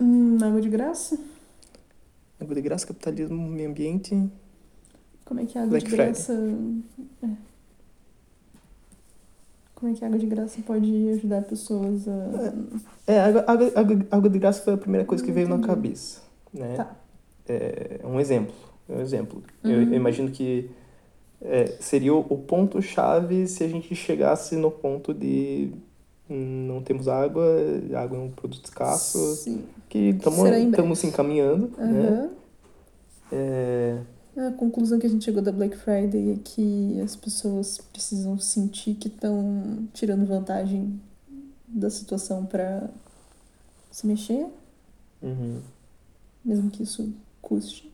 Hum, 0.00 0.38
água 0.42 0.60
de 0.60 0.68
graça? 0.68 1.18
Água 2.40 2.54
de 2.54 2.60
graça, 2.60 2.86
capitalismo, 2.86 3.36
meio 3.48 3.70
ambiente. 3.70 4.30
Como 5.24 5.40
é 5.40 5.46
que 5.46 5.56
a 5.56 5.62
água 5.62 5.70
Black 5.70 5.86
de 5.88 5.96
graça. 5.96 6.32
É. 7.22 7.28
Como 9.76 9.92
é 9.92 9.94
que 9.96 10.04
a 10.04 10.08
água 10.08 10.18
de 10.18 10.26
graça 10.26 10.60
pode 10.62 11.08
ajudar 11.10 11.42
pessoas 11.42 12.06
a. 12.06 12.52
É, 13.06 13.20
água, 13.20 13.44
água, 13.46 13.72
água, 13.74 14.06
água 14.10 14.30
de 14.30 14.38
graça 14.38 14.62
foi 14.62 14.74
a 14.74 14.78
primeira 14.78 15.06
coisa 15.06 15.24
que 15.24 15.32
veio 15.32 15.48
na 15.48 15.58
cabeça, 15.60 16.20
né? 16.52 16.74
Tá. 16.76 16.96
É 17.48 18.00
um 18.04 18.18
exemplo. 18.20 18.54
É 18.88 18.94
um 18.96 19.00
exemplo. 19.00 19.42
Eu, 19.64 19.70
Uhum. 19.70 19.82
eu 19.82 19.94
imagino 19.94 20.30
que 20.30 20.70
é, 21.40 21.66
seria 21.80 22.14
o, 22.14 22.20
o 22.20 22.38
ponto-chave 22.38 23.46
se 23.48 23.64
a 23.64 23.68
gente 23.68 23.94
chegasse 23.94 24.56
no 24.56 24.70
ponto 24.70 25.12
de 25.12 25.72
não 26.28 26.80
temos 26.82 27.08
água, 27.08 27.44
água 27.94 28.16
é 28.16 28.20
um 28.20 28.30
produto 28.30 28.64
escasso, 28.64 29.18
Sim. 29.36 29.64
que 29.88 30.10
estamos 30.10 30.98
se 30.98 31.06
encaminhando, 31.06 31.70
né? 31.76 32.08
Aham. 32.10 32.30
É, 33.32 33.98
A 34.36 34.50
conclusão 34.52 34.98
que 34.98 35.06
a 35.06 35.10
gente 35.10 35.24
chegou 35.24 35.42
da 35.42 35.52
Black 35.52 35.76
Friday 35.76 36.32
é 36.32 36.36
que 36.42 37.00
as 37.02 37.16
pessoas 37.16 37.78
precisam 37.92 38.38
sentir 38.38 38.94
que 38.94 39.08
estão 39.08 39.86
tirando 39.92 40.26
vantagem 40.26 41.00
da 41.66 41.90
situação 41.90 42.46
para 42.46 42.88
se 43.90 44.06
mexer, 44.06 44.46
uhum. 45.22 45.60
Mesmo 46.44 46.70
que 46.70 46.82
isso 46.82 47.12
custe. 47.40 47.92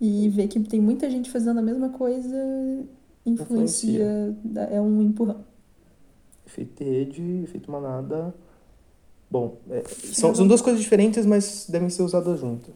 E 0.00 0.28
ver 0.28 0.48
que 0.48 0.60
tem 0.60 0.80
muita 0.80 1.08
gente 1.10 1.30
fazendo 1.30 1.58
a 1.58 1.62
mesma 1.62 1.88
coisa 1.90 2.84
influencia, 3.24 4.36
dá- 4.44 4.64
é 4.64 4.80
um 4.80 5.00
empurrão. 5.02 5.44
Efeito 6.46 6.82
de 6.84 6.90
rede, 6.90 7.22
efeito 7.44 7.70
manada. 7.70 8.34
Bom, 9.30 9.58
é, 9.70 9.82
são, 10.12 10.34
são 10.34 10.46
duas 10.46 10.60
coisas 10.60 10.80
diferentes, 10.82 11.24
mas 11.24 11.66
devem 11.68 11.88
ser 11.88 12.02
usadas 12.02 12.38
juntas. 12.40 12.74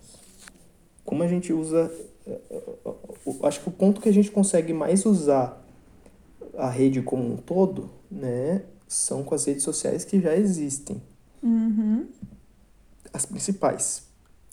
Como 1.04 1.22
a 1.22 1.28
gente 1.28 1.52
usa. 1.52 1.92
é, 2.26 2.40
é, 2.50 2.62
o- 3.26 3.46
Acho 3.46 3.60
que 3.60 3.68
o 3.68 3.72
ponto 3.72 4.00
que 4.00 4.08
a 4.08 4.12
gente 4.12 4.30
consegue 4.30 4.72
mais 4.72 5.04
usar 5.04 5.62
a 6.56 6.68
rede 6.70 7.02
como 7.02 7.24
um 7.32 7.36
todo, 7.36 7.90
né, 8.10 8.62
são 8.88 9.22
com 9.22 9.34
as 9.34 9.44
redes 9.44 9.62
sociais 9.62 10.04
que 10.04 10.20
já 10.20 10.34
existem. 10.34 11.00
Uhum. 11.42 12.06
As 13.12 13.24
principais. 13.26 14.07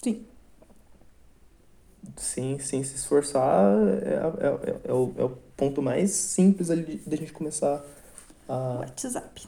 Sim. 0.05 0.23
Sem, 2.15 2.59
sem 2.59 2.83
se 2.83 2.95
esforçar, 2.95 3.75
é, 4.03 4.13
é, 4.13 4.47
é, 4.47 4.79
é 4.89 4.93
o, 4.93 5.11
é 5.17 5.23
o 5.23 5.29
ponto 5.57 5.81
mais 5.81 6.11
simples 6.11 6.69
ali 6.69 6.83
de, 6.83 6.97
de 6.97 7.13
a 7.15 7.17
gente 7.17 7.33
começar 7.33 7.83
a. 8.47 8.53
WhatsApp. 8.81 9.47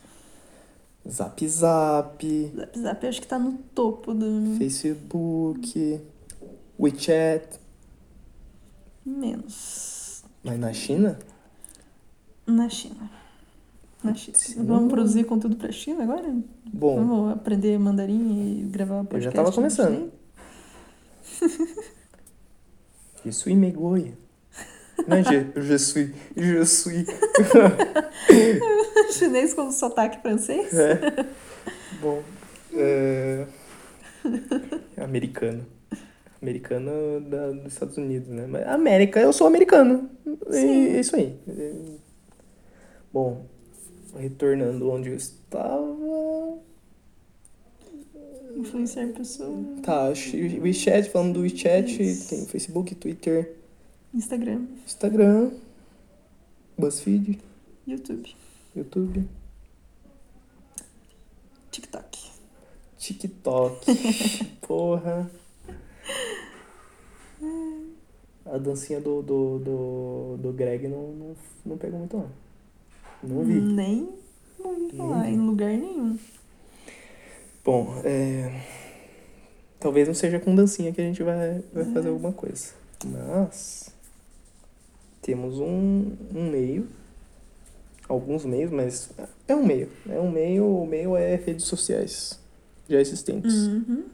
Zap 1.08 1.48
Zap. 1.48 2.52
WhatsApp 2.58 3.04
eu 3.06 3.10
acho 3.10 3.22
que 3.22 3.28
tá 3.28 3.38
no 3.38 3.54
topo 3.76 4.16
do. 4.16 4.56
Facebook, 4.58 6.02
WeChat, 6.80 7.60
Menos. 9.06 10.24
mas 10.44 10.60
na 10.60 10.74
China? 10.74 11.20
Na 12.48 12.68
China. 12.68 13.10
Na 14.04 14.14
China. 14.16 14.38
Sim. 14.38 14.66
Vamos 14.66 14.92
produzir 14.92 15.24
conteúdo 15.26 15.56
pra 15.56 15.72
China 15.72 16.04
agora? 16.04 16.36
Bom, 16.74 16.96
Vamos 16.96 17.34
aprender 17.34 17.78
mandarim 17.78 18.62
e 18.62 18.64
gravar 18.64 19.04
podcast? 19.04 19.26
já 19.26 19.32
tava 19.32 19.52
começando. 19.54 20.12
Chinês? 21.38 21.92
je 23.26 23.32
suis 23.32 23.56
Megoia. 23.56 24.14
Não 25.08 25.18
é 25.18 25.24
je, 25.24 25.62
je 25.62 25.78
suis, 25.78 26.12
je 26.36 26.66
suis. 26.66 27.06
Chinês 29.12 29.54
com 29.54 29.72
sotaque 29.72 30.22
francês? 30.22 30.74
É. 30.74 31.26
Bom, 32.02 32.24
é... 32.74 33.46
é 34.98 35.04
americano. 35.04 35.66
Americano 36.42 37.22
da, 37.22 37.52
dos 37.52 37.74
Estados 37.74 37.98
Unidos, 37.98 38.30
né? 38.30 38.48
Mas 38.48 38.68
América, 38.68 39.20
eu 39.20 39.34
sou 39.34 39.48
americano. 39.48 40.10
Sim. 40.50 40.96
é 40.96 41.00
isso 41.00 41.16
aí. 41.16 41.36
Bom, 43.14 43.46
retornando 44.16 44.90
onde 44.90 45.10
eu 45.10 45.16
estava. 45.16 46.58
Influenciar 48.58 49.08
pessoas. 49.10 49.80
Tá, 49.84 50.10
WeChat, 50.62 51.10
falando 51.12 51.36
do 51.36 51.42
WeChat, 51.42 52.02
Isso. 52.02 52.30
tem 52.30 52.46
Facebook, 52.48 52.96
Twitter, 52.96 53.56
Instagram, 54.14 54.66
Instagram, 54.84 55.52
BuzzFeed, 56.78 57.40
YouTube, 57.88 58.36
YouTube, 58.76 59.28
TikTok. 61.70 62.32
TikTok. 62.98 63.86
Porra. 64.68 65.30
A 68.46 68.58
dancinha 68.58 69.00
do, 69.00 69.22
do, 69.22 69.60
do, 69.60 70.38
do 70.42 70.54
Greg 70.54 70.88
não, 70.88 71.12
não, 71.12 71.36
não 71.66 71.78
pegou 71.78 72.00
muito 72.00 72.18
não. 72.18 72.32
Não 73.22 73.44
vi. 73.44 73.60
Nem 73.60 74.10
ouvi 74.60 74.98
falar 74.98 75.24
vi. 75.24 75.32
em 75.32 75.40
lugar 75.40 75.78
nenhum. 75.78 76.18
Bom, 77.68 78.00
é... 78.06 78.62
Talvez 79.78 80.08
não 80.08 80.16
seja 80.16 80.40
com 80.40 80.56
dancinha 80.56 80.94
que 80.94 81.02
a 81.02 81.04
gente 81.04 81.22
vai, 81.22 81.62
vai 81.74 81.84
fazer 81.84 82.08
alguma 82.08 82.32
coisa. 82.32 82.72
Mas... 83.04 83.94
Temos 85.22 85.60
um, 85.60 86.16
um 86.34 86.50
meio. 86.50 86.88
Alguns 88.08 88.46
meios, 88.46 88.72
mas 88.72 89.10
é 89.50 89.54
um 89.54 89.66
meio. 89.66 89.90
É 90.08 90.18
um 90.18 90.32
meio, 90.32 90.66
o 90.66 90.88
meio 90.88 91.18
é 91.18 91.36
redes 91.36 91.66
sociais 91.66 92.40
já 92.88 93.02
existentes. 93.02 93.54
Uhum. 93.54 94.06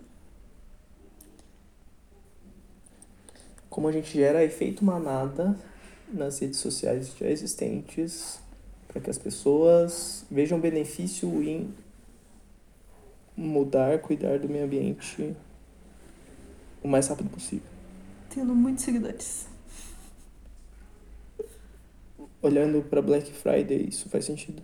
Como 3.69 3.87
a 3.87 3.91
gente 3.91 4.17
gera 4.17 4.43
efeito 4.43 4.83
manada 4.83 5.55
nas 6.11 6.39
redes 6.39 6.57
sociais 6.57 7.13
já 7.19 7.29
existentes 7.29 8.39
para 8.87 8.99
que 8.99 9.11
as 9.11 9.19
pessoas 9.19 10.25
vejam 10.31 10.59
benefício 10.59 11.29
em 11.43 11.71
mudar, 13.35 13.99
cuidar 13.99 14.39
do 14.39 14.47
meio 14.47 14.65
ambiente 14.65 15.35
o 16.83 16.87
mais 16.87 17.07
rápido 17.07 17.29
possível. 17.29 17.67
Tendo 18.29 18.53
muitos 18.53 18.83
seguidores. 18.83 19.47
Olhando 22.41 22.81
para 22.81 23.01
Black 23.01 23.31
Friday, 23.31 23.87
isso 23.87 24.09
faz 24.09 24.25
sentido. 24.25 24.61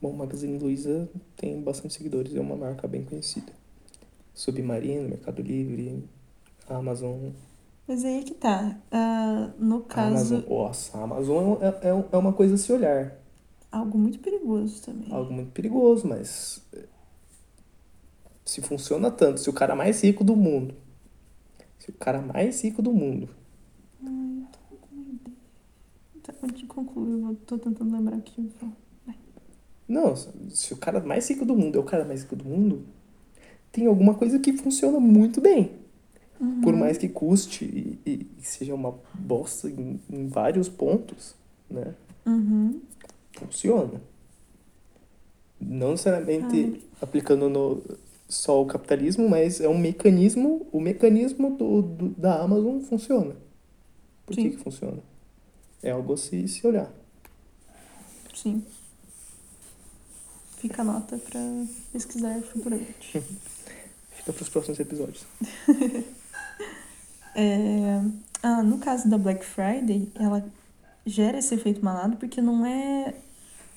Bom, 0.00 0.12
Magazine 0.12 0.58
Luiza 0.58 1.08
tem 1.36 1.60
bastante 1.60 1.94
seguidores, 1.94 2.34
é 2.34 2.40
uma 2.40 2.56
marca 2.56 2.88
bem 2.88 3.04
conhecida. 3.04 3.52
Submarino, 4.34 5.08
Mercado 5.08 5.42
Livre, 5.42 6.02
Amazon. 6.68 7.30
Mas 7.86 8.04
aí 8.04 8.20
é 8.20 8.22
que 8.22 8.34
tá. 8.34 8.78
Ah, 8.90 9.50
no 9.58 9.82
caso, 9.82 10.36
Amazon, 10.36 10.48
nossa, 10.48 10.98
a 10.98 11.02
Amazon 11.02 11.58
é, 11.60 11.88
é, 11.88 12.04
é 12.12 12.16
uma 12.16 12.32
coisa 12.32 12.54
a 12.54 12.58
se 12.58 12.72
olhar. 12.72 13.16
algo 13.70 13.98
muito 13.98 14.18
perigoso 14.20 14.82
também. 14.82 15.12
algo 15.12 15.32
muito 15.32 15.52
perigoso, 15.52 16.08
mas 16.08 16.62
se 18.44 18.60
funciona 18.62 19.10
tanto, 19.10 19.40
se 19.40 19.48
o 19.50 19.52
cara 19.52 19.74
mais 19.76 20.02
rico 20.02 20.24
do 20.24 20.36
mundo, 20.36 20.74
se 21.78 21.90
o 21.90 21.94
cara 21.94 22.20
mais 22.20 22.62
rico 22.62 22.82
do 22.82 22.92
mundo, 22.92 23.28
Tá, 26.22 26.34
antes 26.42 26.58
de 26.60 26.66
concluir, 26.66 27.22
eu 27.22 27.34
tô 27.46 27.58
tentando 27.58 27.92
lembrar 27.96 28.16
aqui. 28.16 28.42
eu 28.42 28.50
falo. 28.58 28.72
não, 29.88 30.14
se 30.50 30.72
o 30.72 30.76
cara 30.76 31.00
mais 31.00 31.28
rico 31.28 31.44
do 31.44 31.56
mundo 31.56 31.76
é 31.76 31.80
o 31.80 31.84
cara 31.84 32.04
mais 32.04 32.22
rico 32.22 32.36
do 32.36 32.44
mundo, 32.44 32.84
tem 33.72 33.86
alguma 33.86 34.14
coisa 34.14 34.38
que 34.38 34.52
funciona 34.52 35.00
muito 35.00 35.40
bem, 35.40 35.72
Uhum. 36.40 36.60
por 36.62 36.74
mais 36.74 36.96
que 36.98 37.08
custe 37.08 37.64
e, 37.64 37.98
e- 38.10 38.26
e 38.38 38.42
seja 38.42 38.74
uma 38.74 38.94
bosta 39.14 39.68
em, 39.68 40.00
em 40.10 40.26
vários 40.26 40.68
pontos, 40.68 41.34
né? 41.70 41.94
Uhum. 42.26 42.80
Funciona. 43.34 44.00
Não 45.60 45.90
necessariamente 45.92 46.82
aplicando 47.00 47.48
no 47.50 47.82
só 48.30 48.62
o 48.62 48.66
capitalismo, 48.66 49.28
mas 49.28 49.60
é 49.60 49.68
um 49.68 49.76
mecanismo, 49.78 50.66
o 50.72 50.80
mecanismo 50.80 51.56
do, 51.56 51.82
do- 51.82 52.08
da 52.10 52.40
Amazon 52.40 52.80
funciona. 52.80 53.34
Por 54.24 54.34
que 54.36 54.42
Sim. 54.42 54.50
que 54.52 54.56
funciona? 54.58 55.02
É 55.82 55.90
algo 55.90 56.12
a 56.12 56.16
se, 56.16 56.46
se 56.48 56.66
olhar. 56.66 56.90
Sim. 58.34 58.64
Fica 60.58 60.82
a 60.82 60.84
nota 60.84 61.18
pra 61.18 61.40
pesquisar 61.92 62.40
futuramente. 62.42 63.20
Fica 64.10 64.32
para 64.32 64.42
os 64.42 64.48
próximos 64.48 64.80
episódios. 64.80 65.24
É, 67.34 68.02
Ah, 68.42 68.62
no 68.62 68.78
caso 68.78 69.08
da 69.08 69.16
Black 69.18 69.44
Friday, 69.44 70.10
ela 70.16 70.44
gera 71.06 71.38
esse 71.38 71.54
efeito 71.54 71.84
manado 71.84 72.16
porque 72.16 72.40
não 72.40 72.64
é. 72.66 73.14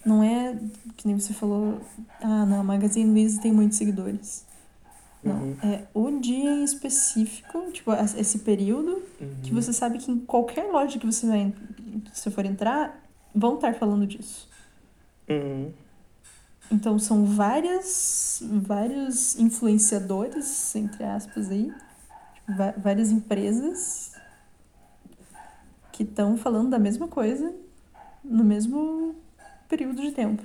Não 0.06 0.22
é, 0.24 0.58
que 0.98 1.08
nem 1.08 1.18
você 1.20 1.34
falou, 1.34 1.80
ah, 2.22 2.46
não, 2.46 2.63
Magazine 2.63 3.10
Luiza 3.10 3.42
tem 3.42 3.52
muitos 3.54 3.78
seguidores. 3.78 4.46
Não, 5.24 5.36
Uhum. 5.42 5.56
é 5.63 5.86
o 5.94 6.20
dia 6.20 6.52
em 6.52 6.63
específico, 6.66 7.72
tipo, 7.72 7.92
esse 7.94 8.39
período, 8.39 9.02
que 9.42 9.52
Uhum. 9.52 9.62
você 9.62 9.72
sabe 9.72 9.98
que 9.98 10.12
em 10.12 10.20
qualquer 10.20 10.70
loja 10.70 11.00
que 11.00 11.06
você, 11.06 11.26
vai, 11.26 11.54
que 12.04 12.20
você 12.20 12.30
for 12.30 12.46
entrar, 12.46 13.02
vão 13.34 13.56
estar 13.56 13.74
falando 13.76 14.06
disso. 14.06 14.50
Uhum. 15.30 15.72
Então 16.70 17.00
são 17.00 17.24
várias, 17.26 18.44
vários 18.62 19.39
influenciadores, 19.39 20.76
entre 20.76 21.04
aspas 21.06 21.50
aí, 21.50 21.72
tipo, 22.36 22.52
várias 22.82 23.10
empresas 23.10 24.12
que 25.94 26.04
estão 26.04 26.36
falando 26.36 26.70
da 26.70 26.80
mesma 26.80 27.08
coisa 27.08 27.54
no 28.24 28.44
mesmo 28.44 29.16
período 29.74 30.02
de 30.04 30.12
tempo. 30.12 30.44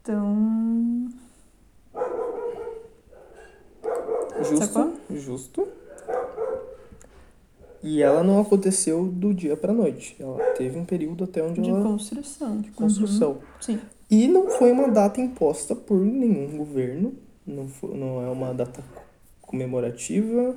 Então, 0.00 1.08
Justo. 4.38 4.56
Sacou? 4.56 4.94
Justo. 5.10 5.68
E 7.82 8.02
ela 8.02 8.24
não 8.24 8.40
aconteceu 8.40 9.06
do 9.06 9.34
dia 9.34 9.56
pra 9.56 9.72
noite. 9.74 10.16
Ela 10.18 10.38
teve 10.54 10.78
um 10.78 10.86
período 10.86 11.24
até 11.24 11.42
onde 11.42 11.60
De 11.60 11.68
ela. 11.68 11.82
construção. 11.82 12.58
de 12.60 12.70
construção. 12.70 13.32
Uhum. 13.32 13.40
Sim. 13.60 13.80
E 14.10 14.26
não 14.26 14.48
foi 14.48 14.72
uma 14.72 14.88
data 14.88 15.20
imposta 15.20 15.74
por 15.76 15.98
nenhum 16.00 16.56
governo. 16.56 17.14
Não, 17.46 17.68
foi, 17.68 17.94
não 17.94 18.22
é 18.22 18.30
uma 18.30 18.54
data 18.54 18.82
comemorativa. 19.42 20.56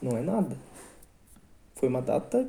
Não 0.00 0.16
é 0.16 0.22
nada. 0.22 0.56
Foi 1.74 1.88
uma 1.88 2.00
data. 2.00 2.48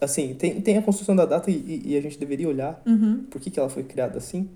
Assim, 0.00 0.34
tem, 0.34 0.60
tem 0.60 0.78
a 0.78 0.82
construção 0.82 1.14
da 1.16 1.24
data 1.26 1.50
e, 1.50 1.82
e 1.84 1.96
a 1.96 2.00
gente 2.00 2.18
deveria 2.18 2.48
olhar 2.48 2.80
Uhum. 2.86 3.24
por 3.30 3.40
que, 3.40 3.50
que 3.50 3.58
ela 3.58 3.68
foi 3.68 3.82
criada 3.82 4.18
assim, 4.18 4.48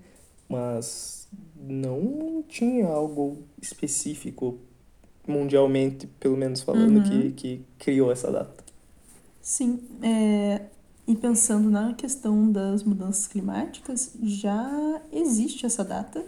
mas 0.47 1.27
não 1.59 2.43
tinha 2.47 2.87
algo 2.87 3.39
específico, 3.61 4.57
mundialmente, 5.27 6.07
pelo 6.19 6.37
menos 6.37 6.61
falando, 6.61 6.97
Uhum. 6.97 7.03
que, 7.03 7.31
que 7.31 7.61
criou 7.77 8.11
essa 8.11 8.31
data. 8.31 8.63
Sim, 9.41 9.79
é, 10.01 10.61
e 11.07 11.15
pensando 11.15 11.69
na 11.69 11.93
questão 11.93 12.51
das 12.51 12.83
mudanças 12.83 13.27
climáticas, 13.27 14.13
já 14.23 15.01
existe 15.11 15.65
essa 15.65 15.83
data, 15.83 16.23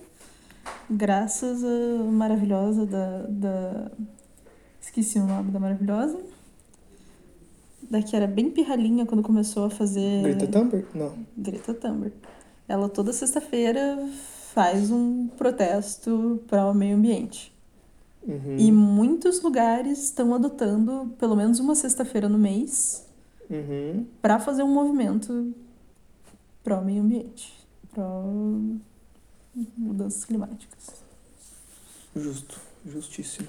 graças 0.89 1.63
à 1.63 2.03
maravilhosa 2.03 2.85
da, 2.85 3.21
da... 3.27 3.91
Esqueci 4.81 5.19
o 5.19 5.25
nome 5.25 5.51
da 5.51 5.59
maravilhosa. 5.59 6.19
Da 7.89 8.01
que 8.01 8.15
era 8.15 8.27
bem 8.27 8.49
pirralhinha 8.49 9.05
quando 9.05 9.23
começou 9.23 9.65
a 9.65 9.69
fazer... 9.69 10.23
Greta 10.23 10.47
Thunberg? 10.47 10.87
Não. 10.93 11.13
Greta 11.37 11.73
Thunberg. 11.73 12.13
Ela 12.67 12.87
toda 12.87 13.11
sexta-feira 13.13 13.97
faz 14.53 14.91
um 14.91 15.27
protesto 15.27 16.41
para 16.47 16.65
o 16.65 16.73
meio 16.73 16.95
ambiente. 16.97 17.51
Uhum. 18.27 18.57
E 18.57 18.71
muitos 18.71 19.41
lugares 19.41 20.03
estão 20.03 20.33
adotando 20.33 21.13
pelo 21.17 21.35
menos 21.35 21.59
uma 21.59 21.75
sexta-feira 21.75 22.27
no 22.27 22.37
mês 22.37 23.05
Uhum. 23.49 24.05
para 24.21 24.39
fazer 24.39 24.61
um 24.61 24.71
movimento 24.71 25.55
pro 26.63 26.83
meio 26.83 27.01
ambiente, 27.01 27.51
pro 27.91 28.77
mudanças 29.75 30.23
climáticas. 30.25 31.01
Justo, 32.15 32.59
justíssimo. 32.85 33.47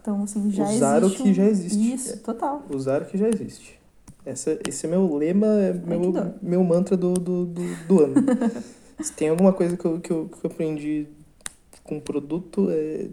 Então, 0.00 0.22
assim, 0.22 0.50
já 0.50 0.64
Usar 0.70 1.02
o 1.02 1.06
existe 1.06 1.22
que 1.22 1.28
um- 1.30 1.34
já 1.34 1.44
existe. 1.44 1.94
Isso, 1.94 2.18
total. 2.22 2.62
Usar 2.70 3.02
o 3.02 3.04
que 3.06 3.18
já 3.18 3.28
existe. 3.28 3.78
Essa, 4.24 4.58
esse 4.68 4.86
é 4.86 4.88
meu 4.90 5.14
lema, 5.16 5.46
é 5.46 5.72
que 5.72 5.86
meu, 5.86 6.12
meu 6.42 6.64
mantra 6.64 6.96
do, 6.96 7.14
do, 7.14 7.46
do, 7.46 7.62
do 7.86 8.04
ano. 8.04 8.14
Se 9.00 9.12
tem 9.12 9.28
alguma 9.28 9.52
coisa 9.52 9.76
que 9.76 9.84
eu, 9.84 10.00
que 10.00 10.10
eu, 10.10 10.28
que 10.28 10.44
eu 10.44 10.50
aprendi 10.50 11.06
com 11.84 12.00
produto, 12.00 12.68
é, 12.70 13.08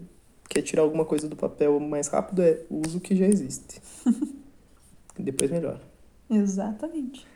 que 0.48 0.58
é 0.58 0.62
tirar 0.62 0.82
alguma 0.82 1.04
coisa 1.04 1.28
do 1.28 1.36
papel 1.36 1.78
mais 1.80 2.08
rápido, 2.08 2.42
é 2.42 2.60
uso 2.68 2.98
o 2.98 3.00
que 3.00 3.14
já 3.16 3.26
existe. 3.26 3.80
Depois 5.18 5.50
melhora. 5.50 5.80
Exatamente. 6.28 7.26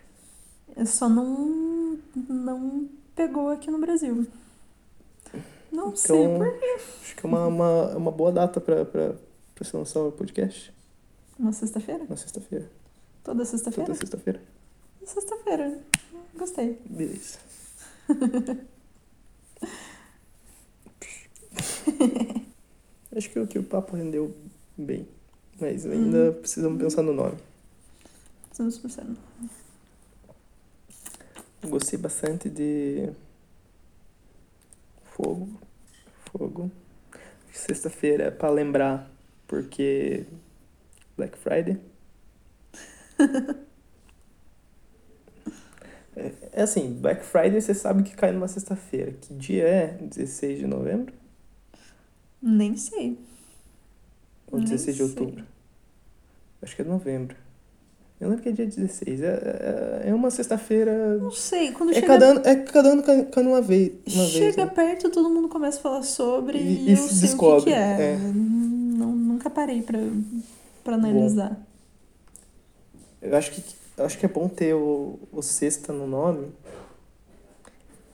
É 0.77 0.85
Só 0.85 1.09
não, 1.09 1.97
não 2.29 2.89
pegou 3.15 3.49
aqui 3.49 3.71
no 3.71 3.79
Brasil. 3.79 4.27
Não 5.73 5.95
sei 5.95 6.17
Então, 6.25 6.37
por 6.39 6.47
acho 7.03 7.17
que 7.17 7.25
é 7.25 7.29
uma, 7.29 7.47
uma, 7.47 7.91
é 7.93 7.97
uma 7.97 8.11
boa 8.11 8.33
data 8.33 8.61
pra, 8.61 8.85
pra, 9.61 9.69
se 9.69 9.77
lançar 9.77 10.01
o 10.01 10.11
podcast. 10.13 10.73
Uma 11.39 11.53
sexta-feira? 11.53 12.05
Na 12.09 12.17
sexta-feira. 12.17 12.71
Toda 13.23 13.45
sexta-feira? 13.45 13.87
Toda 13.87 13.99
sexta-feira. 13.99 14.41
Sexta-feira. 15.05 15.79
Gostei. 16.35 16.79
Beleza. 16.89 17.39
Acho 23.15 23.31
que, 23.31 23.39
o- 23.41 23.47
que 23.47 23.59
o 23.59 23.63
papo 23.63 23.97
rendeu 23.97 24.35
bem. 24.77 25.07
Mas 25.61 25.85
ainda 25.85 26.33
precisamos 26.33 26.81
pensar 26.81 27.03
no 27.03 27.13
nome. 27.13 27.37
200%. 28.55 29.17
Gostei 31.69 31.99
bastante 31.99 32.49
de 32.49 33.11
fogo. 35.15 35.49
Fogo. 36.33 36.71
Sexta-feira 37.53 38.25
é 38.25 38.31
pra 38.31 38.49
lembrar 38.49 39.11
porque 39.51 40.25
Black 41.17 41.37
Friday. 41.37 41.77
é, 46.17 46.33
é 46.53 46.63
assim, 46.63 46.93
Black 47.01 47.25
Friday 47.25 47.61
você 47.61 47.75
sabe 47.75 48.05
que 48.05 48.15
cai 48.15 48.31
numa 48.31 48.47
sexta-feira. 48.47 49.13
Que 49.21 49.35
dia 49.35 49.65
é? 49.67 49.87
16 50.01 50.61
de 50.61 50.67
novembro? 50.69 51.13
Nem 52.41 52.77
sei. 52.77 53.19
Ou 54.53 54.59
Nem 54.61 54.69
16 54.69 54.97
de 54.97 55.03
sei. 55.03 55.11
outubro? 55.11 55.45
Acho 56.63 56.77
que 56.77 56.83
é 56.83 56.85
novembro. 56.85 57.37
Eu 58.21 58.29
lembro 58.29 58.43
que 58.43 58.51
é 58.51 58.53
dia 58.53 58.67
16. 58.67 59.21
É, 59.23 60.03
é, 60.05 60.11
é 60.11 60.15
uma 60.15 60.31
sexta-feira. 60.31 61.19
Não 61.19 61.33
sei. 61.33 61.73
Quando 61.73 61.91
É 61.91 61.95
chega, 61.95 62.07
cada, 62.07 62.27
ano, 62.27 62.41
é 62.45 62.55
cada 62.55 62.89
ano 62.91 63.03
cai, 63.03 63.25
cai 63.25 63.43
uma 63.45 63.61
vez. 63.63 63.93
Uma 64.07 64.23
vez 64.25 64.29
chega 64.31 64.65
né? 64.67 64.71
perto, 64.73 65.11
todo 65.11 65.29
mundo 65.29 65.49
começa 65.49 65.79
a 65.79 65.83
falar 65.83 66.03
sobre 66.03 66.59
E- 66.59 66.87
e, 66.87 66.89
e 66.89 66.91
eu 66.93 66.97
se 66.97 67.03
sei 67.09 67.09
o 67.17 67.21
que 67.21 67.27
descobre, 67.27 67.65
que 67.65 67.73
é. 67.73 68.13
é. 68.13 68.19
Nunca 69.41 69.49
parei 69.49 69.81
pra, 69.81 69.99
pra 70.85 70.97
analisar. 70.97 71.57
Eu 73.23 73.35
acho 73.35 73.53
que, 73.53 73.65
eu 73.97 74.05
acho 74.05 74.19
que 74.19 74.27
é 74.27 74.29
bom 74.29 74.47
ter 74.51 74.75
o, 74.75 75.19
o 75.33 75.41
sexta 75.41 75.95
no 75.95 76.07
nome 76.07 76.53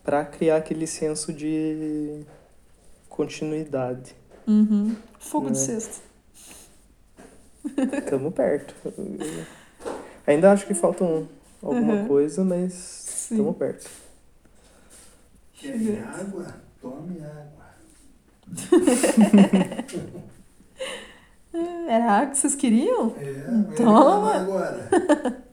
pra 0.05 0.25
criar 0.25 0.59
aquele 0.59 0.87
senso 0.87 1.33
de 1.33 2.21
continuidade. 3.09 4.15
Uhum. 4.47 4.95
Fogo 5.19 5.51
de 5.51 5.59
É. 5.59 5.61
sexta. 5.63 6.01
Tamo 8.09 8.31
perto. 8.31 8.73
Ainda 10.25 10.53
acho 10.53 10.65
que 10.65 10.75
faltam 10.75 11.27
alguma 11.61 11.95
Uhum. 11.95 12.07
coisa, 12.07 12.45
mas 12.45 13.27
tamo 13.31 13.53
perto. 13.53 13.91
Querem 15.55 15.99
água? 15.99 16.55
Tome 16.81 17.19
água. 17.21 17.67
Era 21.89 22.13
água 22.13 22.31
que 22.31 22.39
vocês 22.39 22.55
queriam? 22.55 23.15
É, 23.19 23.33
Toma. 23.77 24.33
reclamar 24.33 24.37
agora. 24.41 24.89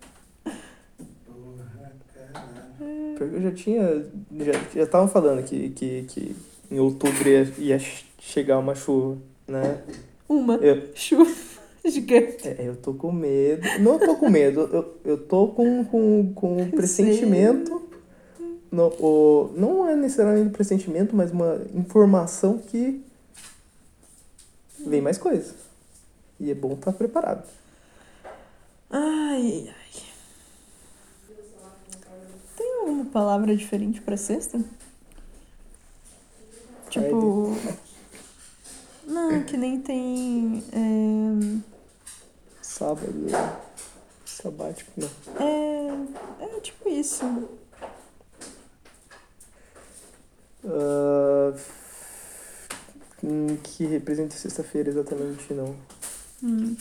Porra, 1.25 1.93
caralho. 2.13 3.35
Eu 3.35 3.41
já 3.41 3.51
tinha. 3.51 4.05
Já 4.39 4.53
já 4.75 4.83
estavam 4.83 5.07
falando 5.07 5.43
que, 5.43 5.69
que, 5.69 6.03
que 6.03 6.35
em 6.71 6.79
outubro 6.79 7.29
ia, 7.29 7.53
ia 7.57 7.79
chegar 8.19 8.57
uma 8.57 8.73
chuva, 8.75 9.17
né? 9.47 9.81
Uma 10.27 10.55
Eu, 10.55 10.89
chuva 10.95 11.31
gigante. 11.85 12.47
é, 12.47 12.67
eu 12.67 12.75
tô 12.75 12.93
com 12.93 13.11
medo. 13.11 13.61
Não 13.79 13.99
tô 13.99 14.15
com 14.15 14.29
medo, 14.29 14.61
eu, 14.71 14.97
eu 15.05 15.17
tô 15.17 15.47
com, 15.49 15.85
com, 15.85 16.33
com 16.33 16.57
um 16.57 16.71
pressentimento. 16.71 17.81
No, 18.71 18.87
o, 18.99 19.53
não 19.55 19.87
é 19.87 19.95
necessariamente 19.95 20.47
um 20.47 20.51
pressentimento, 20.51 21.15
mas 21.15 21.29
uma 21.31 21.61
informação 21.75 22.57
que 22.57 23.03
vem 24.83 24.99
mais 24.99 25.19
coisa. 25.19 25.53
E 26.43 26.51
é 26.51 26.53
bom 26.53 26.73
estar 26.73 26.91
preparado. 26.91 27.47
Ai, 28.89 29.69
ai. 29.69 30.03
Tem 32.58 32.79
alguma 32.82 33.06
palavra 33.06 33.56
diferente 33.56 34.01
pra 34.01 34.17
sexta? 34.17 34.60
Tipo. 36.89 37.56
Não, 39.08 39.41
que 39.45 39.56
nem 39.56 39.79
tem. 39.79 40.62
É, 40.73 41.62
Sábado, 42.62 43.13
sabático, 44.25 44.91
não. 44.97 45.10
é, 45.39 46.56
é 46.58 46.60
tipo 46.60 46.89
isso. 46.89 47.23
Hum, 53.23 53.56
que 53.63 53.86
representa 53.86 54.36
sexta-feira 54.36 54.89
exatamente, 54.89 55.53
não. 55.53 55.74
Hum. 56.43 56.75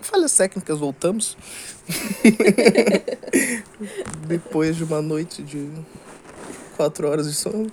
Falhas 0.00 0.36
técnicas, 0.36 0.78
voltamos. 0.78 1.36
Depois 4.28 4.76
de 4.76 4.84
uma 4.84 5.02
noite 5.02 5.42
de 5.42 5.68
quatro 6.76 7.08
horas 7.08 7.26
de 7.26 7.34
sono. 7.34 7.68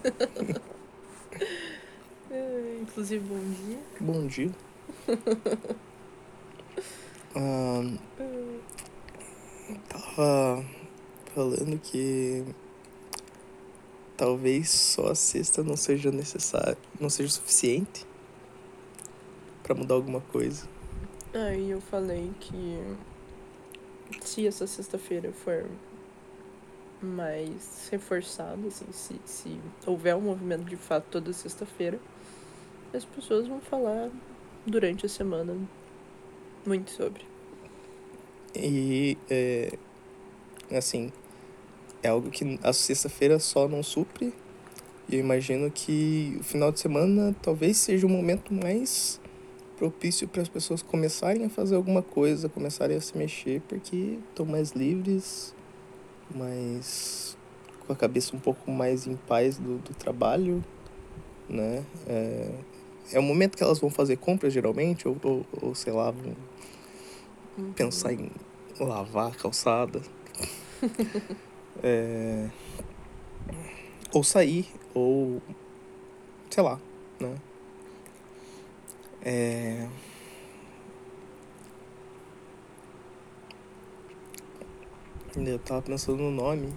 É, 2.32 2.80
inclusive, 2.82 3.24
bom 3.24 3.38
dia. 3.38 3.78
Bom 4.00 4.26
dia. 4.26 4.50
Ah, 7.36 7.84
tava 9.88 10.66
falando 11.36 11.80
que 11.80 12.44
talvez 14.18 14.72
só 14.72 15.12
a 15.12 15.16
sexta 15.16 15.64
não 15.64 15.78
seja 15.78 16.12
necessário, 16.12 16.78
não 17.00 17.10
seja 17.10 17.30
suficiente 17.30 18.10
pra 19.64 19.76
mudar 19.76 19.96
alguma 19.96 20.22
coisa. 20.22 20.68
Aí 21.34 21.70
eu 21.70 21.80
falei 21.80 22.32
que 22.40 22.78
se 24.22 24.46
essa 24.46 24.68
sexta-feira 24.68 25.32
for 25.32 25.66
mais 27.02 27.88
reforçado, 27.90 28.68
assim, 28.68 28.86
se, 28.92 29.16
se 29.26 29.60
houver 29.86 30.16
um 30.16 30.22
movimento 30.22 30.66
de 30.66 30.76
fato 30.76 31.06
toda 31.10 31.32
sexta-feira, 31.34 32.00
as 32.94 33.06
pessoas 33.06 33.48
vão 33.48 33.62
falar 33.62 34.10
durante 34.66 35.06
a 35.06 35.10
semana 35.10 35.56
Muito 36.66 36.92
sobre. 36.92 37.26
E, 38.54 39.18
é, 39.30 39.78
assim, 40.72 41.12
é 42.04 42.10
algo 42.10 42.30
que 42.30 42.60
a 42.62 42.74
sexta-feira 42.74 43.40
só 43.40 43.68
não 43.68 43.82
supre. 43.82 44.34
E 45.08 45.16
eu 45.16 45.20
imagino 45.20 45.72
que 45.72 46.38
o 46.40 46.44
final 46.44 46.72
de 46.72 46.80
semana 46.80 47.36
talvez 47.42 47.78
seja 47.78 48.06
o 48.06 48.10
momento 48.10 48.54
mais 48.54 49.21
propício 49.82 50.28
para 50.28 50.44
as 50.44 50.48
pessoas 50.48 50.84
começarem 50.84 51.44
a 51.44 51.50
fazer 51.50 51.76
alguma 51.76 52.04
coisa, 52.04 52.48
começarem 52.48 52.96
a 52.96 53.02
se 53.02 53.18
mexer, 53.18 53.62
porque 53.68 54.20
estão 54.30 54.46
mais 54.46 54.74
livres, 54.74 55.56
mais 56.36 57.36
com 57.88 57.92
a 57.92 57.96
cabeça 57.96 58.36
um 58.36 58.40
pouco 58.40 58.70
mais 58.70 59.08
em 59.08 59.16
paz 59.16 59.58
do, 59.58 59.80
do 59.80 59.92
trabalho, 59.96 60.64
né? 61.50 61.84
É, 62.08 62.52
é 63.14 63.20
o 63.20 63.24
momento 63.24 63.58
que 63.58 63.64
elas 63.64 63.80
vão 63.80 63.90
fazer 63.90 64.18
compras 64.18 64.54
geralmente, 64.54 65.08
ou, 65.08 65.18
ou, 65.24 65.46
ou 65.60 65.74
sei 65.74 65.92
lá, 65.92 66.12
vão 66.12 66.36
Uhum. 67.58 67.74
pensar 67.74 68.14
em 68.14 68.30
lavar 68.80 69.32
a 69.32 69.36
calçada. 69.36 70.00
É, 71.84 72.48
Ou 74.14 74.24
sair, 74.24 74.68
ou 74.94 75.42
sei 76.52 76.62
lá, 76.62 76.80
né? 77.20 77.34
É... 79.24 79.88
Eu 85.36 85.60
tava 85.60 85.82
pensando 85.82 86.18
no 86.18 86.32
nome. 86.32 86.74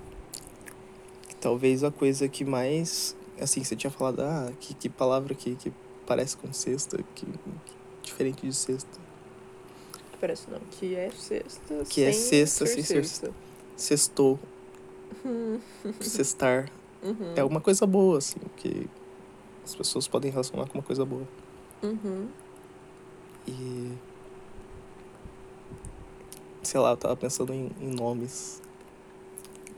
Que 1.28 1.36
talvez 1.36 1.82
a 1.82 1.90
coisa 1.90 2.28
que 2.28 2.44
mais. 2.44 3.16
Assim, 3.40 3.64
você 3.64 3.74
tinha 3.74 3.90
falado, 3.90 4.20
ah, 4.20 4.52
que, 4.60 4.74
que 4.74 4.88
palavra 4.88 5.34
que, 5.34 5.56
que 5.56 5.72
parece 6.06 6.36
com 6.36 6.52
sexta, 6.52 7.02
que, 7.14 7.26
diferente 8.02 8.46
de 8.46 8.54
sexta. 8.54 9.00
Parece 10.20 10.48
não, 10.48 10.60
que 10.70 10.94
é 10.94 11.10
sexta 11.10 11.84
Que 11.84 12.04
é 12.04 12.12
sem 12.12 12.46
sexta 12.46 12.66
ser 12.66 12.74
sem 12.74 12.84
ser 12.84 13.04
sexta. 13.04 13.34
Sextou, 13.76 14.38
sextar. 16.00 16.70
Uhum. 17.02 17.34
É 17.34 17.42
uma 17.42 17.60
coisa 17.60 17.84
boa, 17.86 18.18
assim, 18.18 18.38
que 18.56 18.88
as 19.64 19.74
pessoas 19.74 20.06
podem 20.06 20.30
relacionar 20.30 20.68
com 20.68 20.78
uma 20.78 20.84
coisa 20.84 21.04
boa. 21.04 21.26
Uhum. 21.84 22.28
E. 23.46 23.92
Sei 26.62 26.80
lá, 26.80 26.92
eu 26.92 26.96
tava 26.96 27.14
pensando 27.14 27.52
em, 27.52 27.70
em 27.78 27.94
nomes. 27.94 28.62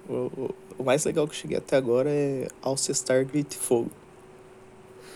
O, 0.09 0.13
o, 0.13 0.55
o 0.79 0.85
mais 0.85 1.05
legal 1.05 1.27
que 1.27 1.33
eu 1.33 1.37
cheguei 1.37 1.59
até 1.59 1.77
agora 1.77 2.09
é 2.09 2.47
Alcestar 2.63 3.25
Grite 3.25 3.57
Fogo. 3.57 3.91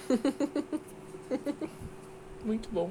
Muito 2.45 2.69
bom. 2.71 2.91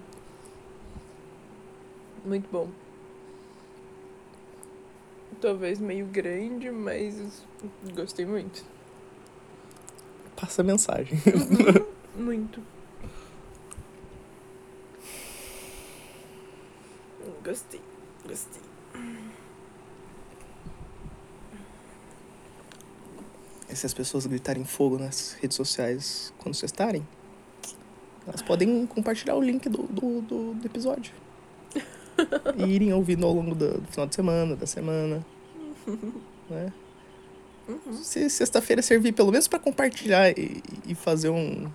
Muito 2.23 2.49
bom. 2.49 2.69
Talvez 5.41 5.79
meio 5.79 6.05
grande, 6.05 6.71
mas 6.71 7.43
gostei 7.93 8.25
muito. 8.25 8.63
Passa 10.35 10.61
a 10.61 10.65
mensagem. 10.65 11.19
Muito. 12.15 12.61
Gostei, 17.43 17.81
gostei. 18.25 18.61
E 23.69 23.75
se 23.75 23.85
as 23.85 23.93
pessoas 23.93 24.25
gritarem 24.25 24.65
fogo 24.65 24.97
nas 24.97 25.33
redes 25.39 25.55
sociais 25.55 26.33
quando 26.39 26.55
vocês 26.55 26.71
estarem, 26.71 27.07
elas 28.27 28.41
podem 28.41 28.85
compartilhar 28.87 29.35
o 29.35 29.41
link 29.41 29.69
do, 29.69 29.83
do, 29.83 30.21
do, 30.21 30.53
do 30.55 30.65
episódio. 30.65 31.13
e 32.57 32.63
irem 32.63 32.91
ouvindo 32.93 33.25
ao 33.25 33.33
longo 33.33 33.55
do, 33.55 33.79
do 33.79 33.87
final 33.87 34.07
de 34.07 34.15
semana, 34.15 34.55
da 34.55 34.67
semana. 34.67 35.25
Né? 36.49 36.73
Uhum. 37.67 37.93
Se 37.93 38.27
sexta-feira 38.29 38.81
servir 38.81 39.11
pelo 39.13 39.31
menos 39.31 39.47
pra 39.47 39.59
compartilhar 39.59 40.31
e, 40.37 40.63
e 40.85 40.95
fazer 40.95 41.29
um. 41.29 41.69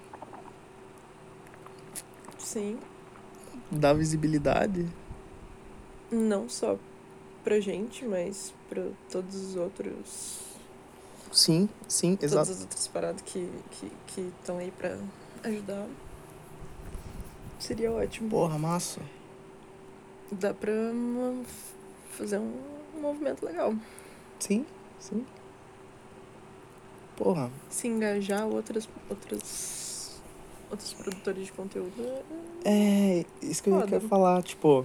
Sim. 2.37 2.79
dar 3.71 3.95
visibilidade. 3.95 4.87
Não 6.15 6.49
só 6.49 6.79
pra 7.43 7.59
gente, 7.61 8.05
mas 8.05 8.55
pra 8.69 8.83
todos 9.11 9.35
os 9.35 9.57
outros. 9.57 10.39
Sim, 11.33 11.69
sim, 11.89 12.15
Todas 12.15 12.33
exato. 12.33 12.51
as 12.53 12.61
outras 12.61 12.87
paradas 12.87 13.21
que 13.23 13.41
estão 13.73 13.91
que, 14.07 14.21
estão 14.21 14.59
aí 14.59 14.71
pra 14.71 14.97
ajudar. 15.43 15.89
Seria 17.59 17.91
ótimo. 17.91 18.31
Porra, 18.31 18.57
massa. 18.59 19.01
Dá 20.31 20.55
pra 20.55 20.73
fazer 22.11 22.39
um 22.39 22.53
movimento 23.01 23.45
legal. 23.45 23.75
Sim, 24.39 24.65
sim. 25.01 25.27
Porra, 27.17 27.51
Se 27.69 27.89
engajar 27.89 28.47
outras, 28.47 28.89
outras, 29.11 30.21
outros 30.71 30.93
produtores 30.95 31.47
de 31.47 31.53
conteúdo. 31.53 32.23
É, 32.65 33.25
isso 33.43 33.63
que 33.63 33.71
eu 33.71 33.75
Foda. 33.75 33.87
quero 33.89 34.09
falar, 34.09 34.43
tipo, 34.43 34.85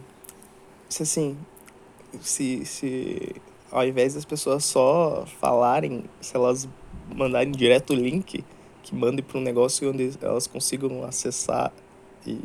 se 0.90 1.04
assim, 1.04 1.38
se, 2.22 2.66
se 2.66 3.36
ao 3.72 3.86
invés 3.86 4.16
das 4.16 4.26
pessoas 4.26 4.66
só 4.66 5.26
falarem, 5.40 6.04
se 6.20 6.36
elas 6.36 6.68
mandarem 7.16 7.52
direto 7.52 7.94
o 7.94 7.96
link, 7.96 8.44
que 8.84 8.96
mandem 8.96 9.24
para 9.24 9.38
um 9.38 9.42
negócio 9.42 9.90
onde 9.90 10.12
elas 10.22 10.48
consigam 10.48 11.04
acessar 11.04 11.72
e, 12.26 12.40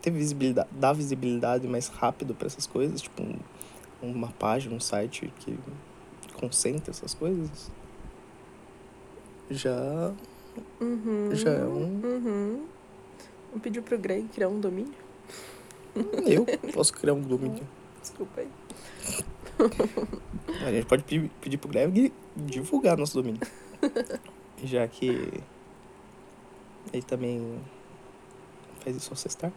ter 0.00 0.10
visibilidade, 0.10 0.68
dar 0.72 0.92
visibilidade 0.92 1.66
mais 1.66 1.88
rápido 1.88 2.34
para 2.34 2.46
essas 2.46 2.66
coisas, 2.66 3.00
tipo 3.00 3.22
um- 3.22 3.38
uma 4.02 4.28
página, 4.28 4.74
um 4.74 4.80
site 4.80 5.32
que 5.38 5.56
concentra 6.34 6.90
essas 6.90 7.14
coisas, 7.14 7.70
já, 9.50 10.12
Uhum, 10.80 11.28
já 11.32 11.50
é 11.50 11.64
um... 11.64 12.00
Uhum. 12.02 12.66
Vamos 13.48 13.62
pedir 13.62 13.80
pro 13.82 13.98
Greg 13.98 14.28
criar 14.28 14.48
um 14.48 14.58
domínio? 14.60 14.94
Eu 16.26 16.46
posso 16.72 16.92
criar 16.92 17.14
um 17.14 17.20
domínio. 17.20 17.66
Desculpa 18.00 18.40
aí. 18.40 18.48
A 20.66 20.70
gente 20.72 20.86
pode 20.86 21.02
pe- 21.04 21.30
pedir 21.40 21.58
pro 21.58 21.68
Greg 21.68 22.12
divulgar 22.36 22.96
nosso 22.96 23.14
domínio. 23.20 23.40
Já 24.64 24.86
que 24.88 25.42
ele 26.92 27.02
também 27.02 27.60
faz 28.80 28.96
isso 28.96 29.10
ao 29.10 29.16
sextar. 29.16 29.52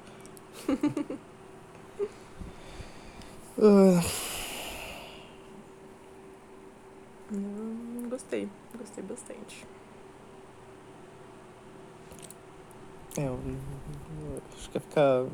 Ah, 3.62 4.02
Hum, 7.32 8.08
gostei, 8.10 8.48
gostei 8.78 9.04
bastante. 9.04 9.66
é, 13.18 13.22
eu, 13.28 13.34
eu 13.34 14.42
acho 14.56 14.70
que 14.70 14.78
ia 14.78 14.82
ficar 14.82 15.26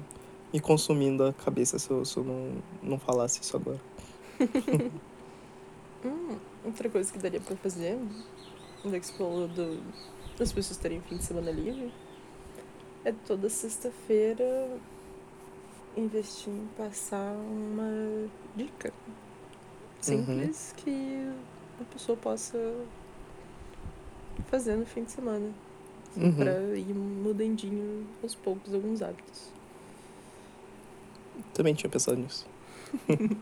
me 0.53 0.59
consumindo 0.59 1.25
a 1.25 1.33
cabeça 1.33 1.79
se 1.79 1.89
eu, 1.89 2.03
se 2.03 2.17
eu 2.17 2.23
não, 2.23 2.61
não 2.81 2.99
falasse 2.99 3.41
isso 3.41 3.55
agora. 3.55 3.79
Hum, 6.03 6.35
outra 6.65 6.89
coisa 6.89 7.13
que 7.13 7.19
daria 7.19 7.39
pra 7.39 7.55
fazer, 7.55 7.95
já 8.83 8.99
que 8.99 9.05
você 9.05 9.13
falou 9.13 9.47
do, 9.47 9.79
das 10.35 10.51
pessoas 10.51 10.77
terem 10.79 10.99
fim 11.01 11.17
de 11.17 11.23
semana 11.23 11.51
livre, 11.51 11.93
é 13.05 13.11
toda 13.11 13.47
sexta-feira 13.49 14.79
investir 15.95 16.51
em 16.51 16.67
passar 16.75 17.33
uma 17.35 18.27
dica 18.55 18.91
simples 19.99 20.73
que 20.77 21.31
a 21.79 21.83
pessoa 21.93 22.17
possa 22.17 22.57
fazer 24.47 24.75
no 24.75 24.85
fim 24.85 25.03
de 25.03 25.11
semana. 25.11 25.49
Uhum. 26.17 26.35
Pra 26.35 26.59
ir 26.75 26.93
mudandinho 26.93 28.05
aos 28.21 28.35
poucos 28.35 28.73
alguns 28.73 29.01
hábitos. 29.01 29.51
Também 31.53 31.73
tinha 31.73 31.89
pensado 31.89 32.17
nisso. 32.17 32.45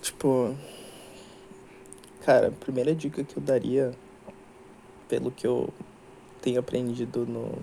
tipo, 0.00 0.54
cara, 2.24 2.48
a 2.48 2.52
primeira 2.52 2.94
dica 2.94 3.22
que 3.24 3.36
eu 3.36 3.42
daria, 3.42 3.92
pelo 5.08 5.30
que 5.30 5.46
eu 5.46 5.68
tenho 6.40 6.58
aprendido 6.60 7.26
no. 7.26 7.58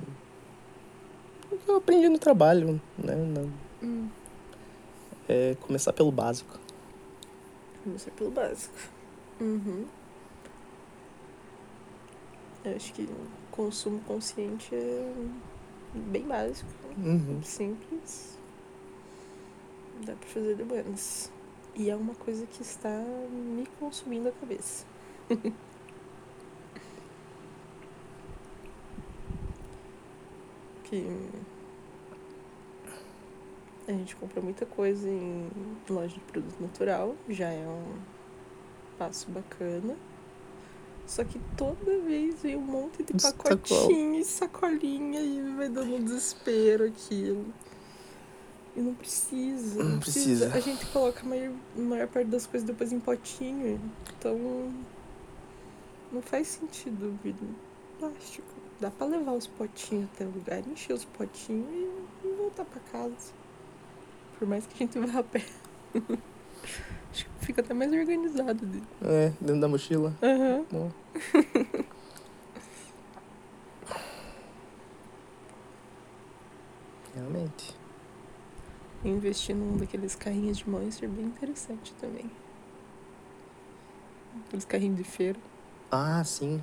O 1.51 1.57
que 1.57 1.69
eu 1.69 1.77
aprendi 1.77 2.07
no 2.09 2.19
trabalho, 2.19 2.79
né? 2.97 3.15
na- 3.15 3.49
Hum, 3.81 4.09
É 5.27 5.55
começar 5.61 5.93
pelo 5.93 6.11
básico. 6.11 6.59
começar 7.83 8.11
pelo 8.11 8.29
básico. 8.31 8.75
Uhum. 9.39 9.85
Eu 12.65 12.75
acho 12.75 12.93
que 12.93 13.07
consumo 13.51 14.01
consciente 14.01 14.75
é 14.75 15.13
bem 15.93 16.23
básico, 16.23 16.69
Uhum. 16.97 17.41
simples. 17.43 18.37
Dá 20.05 20.13
pra 20.15 20.27
fazer 20.29 20.55
de 20.55 20.63
buenas. 20.63 21.31
E 21.75 21.89
é 21.89 21.95
uma 21.95 22.15
coisa 22.15 22.45
que 22.47 22.61
está 22.61 22.89
me 23.31 23.65
consumindo 23.79 24.29
a 24.29 24.31
cabeça. 24.31 24.85
que 30.83 31.05
A 33.87 33.91
gente 33.91 34.15
compra 34.15 34.39
muita 34.41 34.65
coisa 34.67 35.09
em 35.09 35.49
loja 35.89 36.13
de 36.13 36.19
produto 36.21 36.59
natural, 36.61 37.15
já 37.27 37.49
é 37.49 37.67
um 37.67 37.95
passo 38.99 39.29
bacana. 39.31 39.95
Só 41.09 41.23
que 41.23 41.39
toda 41.57 41.97
vez 42.05 42.39
vem 42.43 42.55
um 42.55 42.61
monte 42.61 43.01
de 43.01 43.13
pacotinho 43.19 44.13
e 44.13 44.23
sacolinha 44.23 45.19
e 45.19 45.41
vai 45.57 45.67
dando 45.67 45.95
um 45.95 46.03
desespero 46.03 46.85
aquilo. 46.85 47.51
E 48.75 48.79
não 48.79 48.93
precisa, 48.93 49.83
não, 49.83 49.89
Não 49.93 49.99
precisa. 49.99 50.49
precisa. 50.51 50.53
A 50.55 50.59
gente 50.59 50.85
coloca 50.91 51.21
a 51.21 51.23
maior, 51.23 51.51
a 51.75 51.81
maior 51.81 52.07
parte 52.07 52.27
das 52.27 52.45
coisas 52.45 52.65
depois 52.67 52.91
em 52.93 52.99
potinho. 52.99 53.81
Então 54.19 54.37
não 56.11 56.21
faz 56.21 56.47
sentido 56.47 57.17
vir 57.23 57.33
plástico. 57.97 58.47
Dá 58.79 58.91
pra 58.91 59.07
levar 59.07 59.31
os 59.31 59.47
potinhos 59.47 60.07
até 60.13 60.25
o 60.25 60.29
lugar, 60.29 60.59
encher 60.67 60.93
os 60.93 61.05
potinhos 61.05 61.67
e, 61.71 62.27
e 62.27 62.35
voltar 62.37 62.65
pra 62.65 62.79
casa. 62.91 63.33
Por 64.37 64.47
mais 64.47 64.63
que 64.67 64.75
a 64.75 64.77
gente 64.85 64.99
vá 64.99 65.19
a 65.21 65.23
pé. 65.23 65.43
Acho 67.11 67.25
que 67.25 67.45
fica 67.45 67.61
até 67.61 67.73
mais 67.73 67.91
organizado. 67.91 68.65
de- 68.65 68.83
É, 69.01 69.33
dentro 69.41 69.61
da 69.61 69.67
mochila. 69.67 70.13
Aham. 70.21 70.65
Bom. 70.71 70.91
Realmente. 77.15 77.75
Investir 79.03 79.55
num 79.55 79.77
daqueles 79.77 80.15
carrinhos 80.15 80.57
de 80.57 80.69
Monster 80.69 81.07
é 81.09 81.11
bem 81.11 81.25
interessante 81.25 81.93
também. 81.95 82.29
Aqueles 84.47 84.65
carrinhos 84.65 84.97
de 84.97 85.03
feira. 85.03 85.39
Ah, 85.91 86.23
sim. 86.23 86.61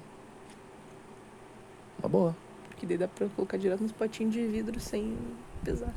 Uma 1.98 2.08
boa. 2.08 2.36
Porque 2.68 2.86
daí 2.86 2.98
dá 2.98 3.08
pra 3.08 3.26
colocar 3.30 3.56
direto 3.56 3.82
nos 3.82 3.92
potinhos 3.92 4.34
de 4.34 4.46
vidro 4.46 4.78
sem 4.80 5.16
pesar. 5.64 5.94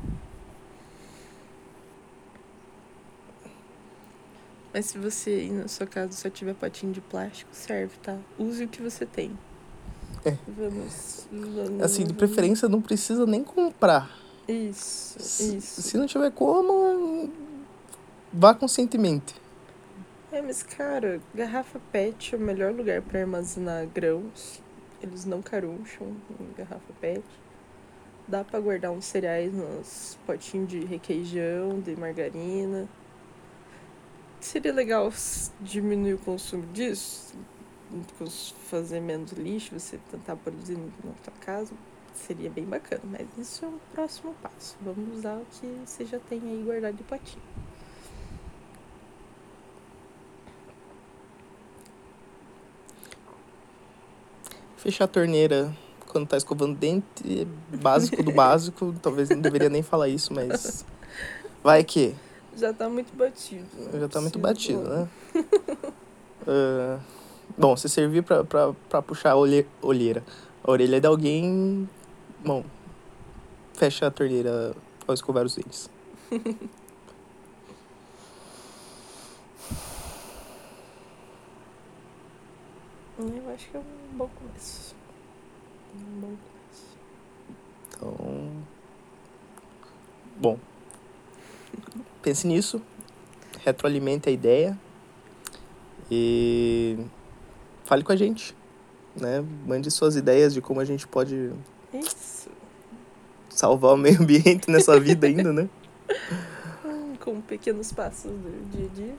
Mas 4.72 4.86
se 4.86 4.98
você 4.98 5.48
na 5.50 5.66
sua 5.68 5.86
casa 5.86 6.12
só 6.12 6.30
tiver 6.30 6.54
potinho 6.54 6.92
de 6.92 7.00
plástico, 7.00 7.50
serve, 7.52 7.96
tá? 8.02 8.16
Use 8.38 8.64
o 8.64 8.68
que 8.68 8.80
você 8.80 9.04
tem. 9.04 9.36
É. 10.24 10.36
Vamos. 10.46 11.26
vamos 11.30 11.82
Assim, 11.82 12.04
de 12.04 12.12
preferência 12.14 12.68
não 12.68 12.80
precisa 12.80 13.26
nem 13.26 13.42
comprar. 13.42 14.18
Isso, 14.46 15.18
Se, 15.18 15.56
isso. 15.56 15.82
se 15.82 15.96
não 15.96 16.06
tiver 16.06 16.30
como, 16.32 17.30
vá 18.32 18.54
conscientemente. 18.54 19.34
É, 20.32 20.40
mas 20.42 20.62
cara, 20.62 21.20
garrafa 21.34 21.80
PET 21.90 22.34
é 22.34 22.38
o 22.38 22.40
melhor 22.40 22.72
lugar 22.72 23.02
pra 23.02 23.20
armazenar 23.20 23.86
grãos. 23.86 24.62
Eles 25.02 25.24
não 25.24 25.40
caruncham 25.40 26.08
em 26.38 26.52
garrafa 26.56 26.92
PET. 27.00 27.24
Dá 28.28 28.44
pra 28.44 28.60
guardar 28.60 28.92
uns 28.92 29.06
cereais 29.06 29.52
nos 29.52 30.18
potinhos 30.26 30.68
de 30.68 30.84
requeijão, 30.84 31.80
de 31.80 31.96
margarina. 31.96 32.88
Seria 34.40 34.72
legal 34.72 35.12
diminuir 35.60 36.14
o 36.14 36.18
consumo 36.18 36.66
disso, 36.72 37.34
fazer 38.68 39.00
menos 39.00 39.32
lixo, 39.32 39.78
você 39.78 39.98
tentar 40.10 40.36
produzir 40.36 40.78
na 41.04 41.12
tua 41.22 41.32
casa. 41.40 41.74
Seria 42.14 42.50
bem 42.50 42.64
bacana, 42.64 43.02
mas 43.04 43.26
isso 43.38 43.64
é 43.64 43.68
um 43.68 43.78
próximo 43.92 44.34
passo. 44.42 44.76
Vamos 44.80 45.18
usar 45.18 45.36
o 45.36 45.46
que 45.52 45.66
você 45.84 46.04
já 46.04 46.18
tem 46.18 46.40
aí 46.40 46.62
guardado 46.64 46.96
de 46.96 47.02
potinho. 47.04 47.42
Fechar 54.76 55.04
a 55.04 55.08
torneira 55.08 55.76
quando 56.08 56.26
tá 56.26 56.36
escovando 56.36 56.76
dente 56.76 57.04
é 57.26 57.76
básico 57.76 58.22
do 58.22 58.32
básico. 58.32 58.94
Talvez 59.02 59.28
não 59.28 59.40
deveria 59.40 59.68
nem 59.68 59.82
falar 59.82 60.08
isso, 60.08 60.32
mas. 60.32 60.84
Vai 61.62 61.84
que. 61.84 62.14
Já 62.56 62.72
tá 62.72 62.88
muito 62.88 63.14
batido. 63.16 63.66
não 63.92 64.00
Já 64.00 64.08
tá 64.08 64.20
muito 64.20 64.38
batido, 64.38 64.82
né? 64.82 65.08
Ah, 66.46 66.98
bom, 67.56 67.76
se 67.76 67.88
servir 67.88 68.22
pra, 68.22 68.44
pra, 68.44 68.72
pra 68.88 69.02
puxar 69.02 69.32
a 69.32 69.36
olhe- 69.36 69.66
olheira, 69.82 70.22
a 70.64 70.70
orelha 70.70 71.00
de 71.00 71.06
alguém, 71.06 71.88
bom, 72.44 72.64
fecha 73.74 74.06
a 74.06 74.10
torneira 74.10 74.74
ao 75.06 75.14
escovar 75.14 75.44
os 75.44 75.54
dentes. 75.54 75.88
Eu 83.18 83.50
acho 83.54 83.68
que 83.68 83.76
é 83.76 83.80
um 83.80 84.16
bom 84.16 84.28
começo. 84.28 84.94
Um 85.94 86.20
bom 86.20 86.36
começo. 86.36 86.96
Então. 87.90 88.62
Bom. 90.38 90.58
Pense 92.22 92.46
nisso. 92.46 92.80
Retroalimente 93.64 94.28
a 94.28 94.32
ideia. 94.32 94.78
E. 96.10 96.98
Fale 97.84 98.02
com 98.04 98.12
a 98.12 98.16
gente. 98.16 98.54
Né? 99.16 99.44
Mande 99.66 99.90
suas 99.90 100.14
ideias 100.16 100.54
de 100.54 100.60
como 100.60 100.80
a 100.80 100.84
gente 100.84 101.06
pode 101.06 101.52
Isso. 101.92 102.48
salvar 103.48 103.94
o 103.94 103.96
meio 103.96 104.20
ambiente 104.22 104.70
nessa 104.70 104.98
vida 105.00 105.26
ainda, 105.26 105.52
né? 105.52 105.68
Com 107.20 107.40
pequenos 107.40 107.92
passos 107.92 108.30
do 108.30 108.70
dia 108.70 108.86
a 108.86 108.94
dia. 108.94 109.16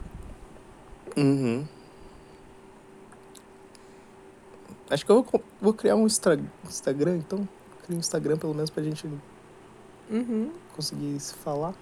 Uhum. 1.17 1.67
Acho 4.89 5.05
que 5.05 5.11
eu 5.11 5.21
vou, 5.23 5.43
vou 5.61 5.73
criar 5.73 5.95
um 5.95 6.05
Instra- 6.05 6.39
Instagram, 6.65 7.17
então. 7.17 7.47
Criar 7.83 7.95
um 7.97 7.99
Instagram 7.99 8.37
pelo 8.37 8.53
menos 8.53 8.69
pra 8.69 8.81
gente 8.83 9.07
Uhum. 10.09 10.51
conseguir 10.75 11.19
se 11.19 11.33
falar. 11.35 11.73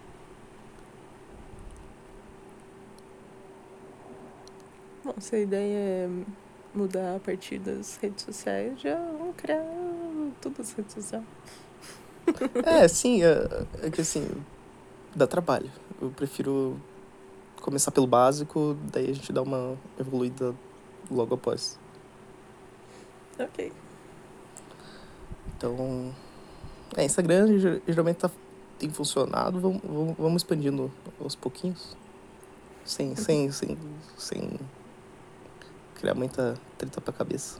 Bom, 5.10 5.20
se 5.20 5.36
a 5.38 5.39
ideia 5.39 5.76
é 5.76 6.10
mudar 6.72 7.16
a 7.16 7.20
partir 7.20 7.57
das 7.57 7.97
redes 7.97 8.24
sociais, 8.24 8.80
já 8.80 8.95
vamos 8.95 9.36
criar 9.36 9.60
todas 10.39 10.70
as 10.70 10.74
redes 10.74 10.93
sociais. 10.93 11.26
É, 12.64 12.88
sim, 12.88 13.24
é, 13.24 13.88
é 13.88 13.89
que 13.89 14.01
assim, 14.01 14.30
dá 15.16 15.26
trabalho. 15.26 15.72
Eu 15.99 16.12
prefiro 16.12 16.80
começar 17.60 17.89
pelo 17.89 18.05
básico, 18.05 18.78
daí 18.91 19.10
a 19.10 19.14
gente 19.14 19.34
dá 19.34 19.41
uma 19.41 19.76
evoluída 19.99 20.53
logo 21.10 21.34
após. 21.34 21.80
Ok. 23.39 23.74
Então, 25.57 26.14
é, 26.95 27.03
Instagram 27.03 27.57
ge- 27.57 27.82
geralmente 27.88 28.18
tá, 28.18 28.30
tem 28.78 28.91
funcionado, 28.91 29.60
vamos, 29.60 29.82
vamos, 29.82 30.18
vamos 30.20 30.43
expandindo 30.43 30.91
aos 31.20 31.36
pouquinhos. 31.36 31.97
Sem, 32.86 33.16
sem, 33.16 33.51
sem, 33.51 33.76
sem 34.16 34.60
criar 35.99 36.15
muita 36.15 36.55
treta 36.77 37.01
pra 37.01 37.13
cabeça. 37.13 37.59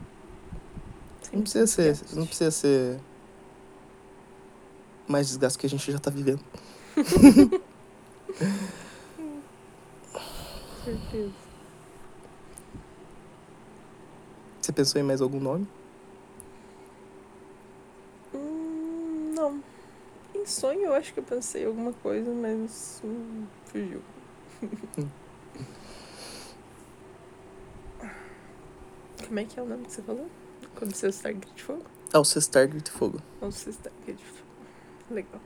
Não 1.34 1.42
precisa 1.42 1.68
ser, 1.68 1.98
não 2.16 2.26
precisa 2.26 2.50
ser 2.50 3.00
mais 5.08 5.28
desgaste 5.28 5.60
que 5.60 5.66
a 5.66 5.70
gente 5.70 5.92
já 5.92 6.00
tá 6.00 6.10
vivendo. 6.10 6.40
Certeza. 10.84 11.34
Você 14.62 14.72
pensou 14.72 15.02
em 15.02 15.04
mais 15.04 15.22
algum 15.22 15.40
nome? 15.40 15.68
Hum, 18.34 19.34
não. 19.36 19.62
Em 20.34 20.46
sonho 20.46 20.86
eu 20.86 20.94
acho 20.94 21.14
que 21.14 21.20
eu 21.20 21.24
pensei 21.24 21.64
em 21.64 21.68
alguma 21.68 21.92
coisa, 21.94 22.32
mas 22.32 23.02
hum, 23.04 23.46
fugiu. 23.66 24.02
Como 29.30 29.40
é 29.40 29.46
que 29.46 29.60
é 29.60 29.62
o 29.62 29.66
nome 29.68 29.86
que 29.86 29.92
você 29.92 30.02
falou? 30.02 30.28
Quando 30.74 30.96
você 30.96 31.06
está 31.06 31.32
grito 31.32 31.54
de 31.54 31.62
fogo? 31.62 31.86
Ah, 32.12 32.20
o 32.20 32.26
Cestar 32.26 32.68
Grito 32.68 32.92
Fogo. 32.92 33.22
Você 33.40 33.70
está 33.70 33.92
grito 34.04 34.24
fogo? 34.24 34.50
Legal. 35.12 35.40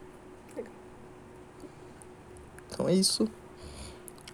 Então 2.69 2.87
é 2.87 2.93
isso. 2.93 3.27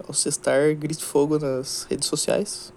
Ao 0.07 0.13
Cestar 0.13 0.75
Grite 0.75 1.03
Fogo 1.03 1.39
nas 1.39 1.85
redes 1.89 2.07
sociais. 2.07 2.71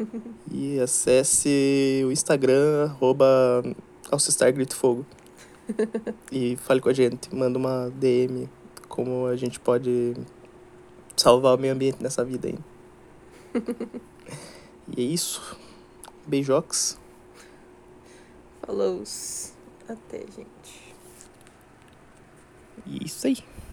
e 0.50 0.80
acesse 0.80 2.02
o 2.04 2.10
Instagram, 2.10 2.86
arroba 2.86 3.62
Alcestar 4.10 4.52
Grite 4.52 4.74
Fogo. 4.74 5.06
e 6.32 6.56
fale 6.56 6.80
com 6.80 6.88
a 6.88 6.92
gente, 6.92 7.32
manda 7.32 7.56
uma 7.56 7.88
DM 7.90 8.50
como 8.88 9.26
a 9.26 9.36
gente 9.36 9.60
pode 9.60 10.16
salvar 11.16 11.54
o 11.54 11.60
meio 11.60 11.72
ambiente 11.72 12.02
nessa 12.02 12.24
vida 12.24 12.48
aí. 12.48 12.58
e 14.96 15.02
é 15.02 15.04
isso. 15.04 15.56
Beijox. 16.28 17.00
Falou. 18.60 19.02
Até, 19.88 20.18
gente. 20.18 20.94
E 22.86 22.98
é 22.98 23.04
isso 23.06 23.26
aí. 23.26 23.38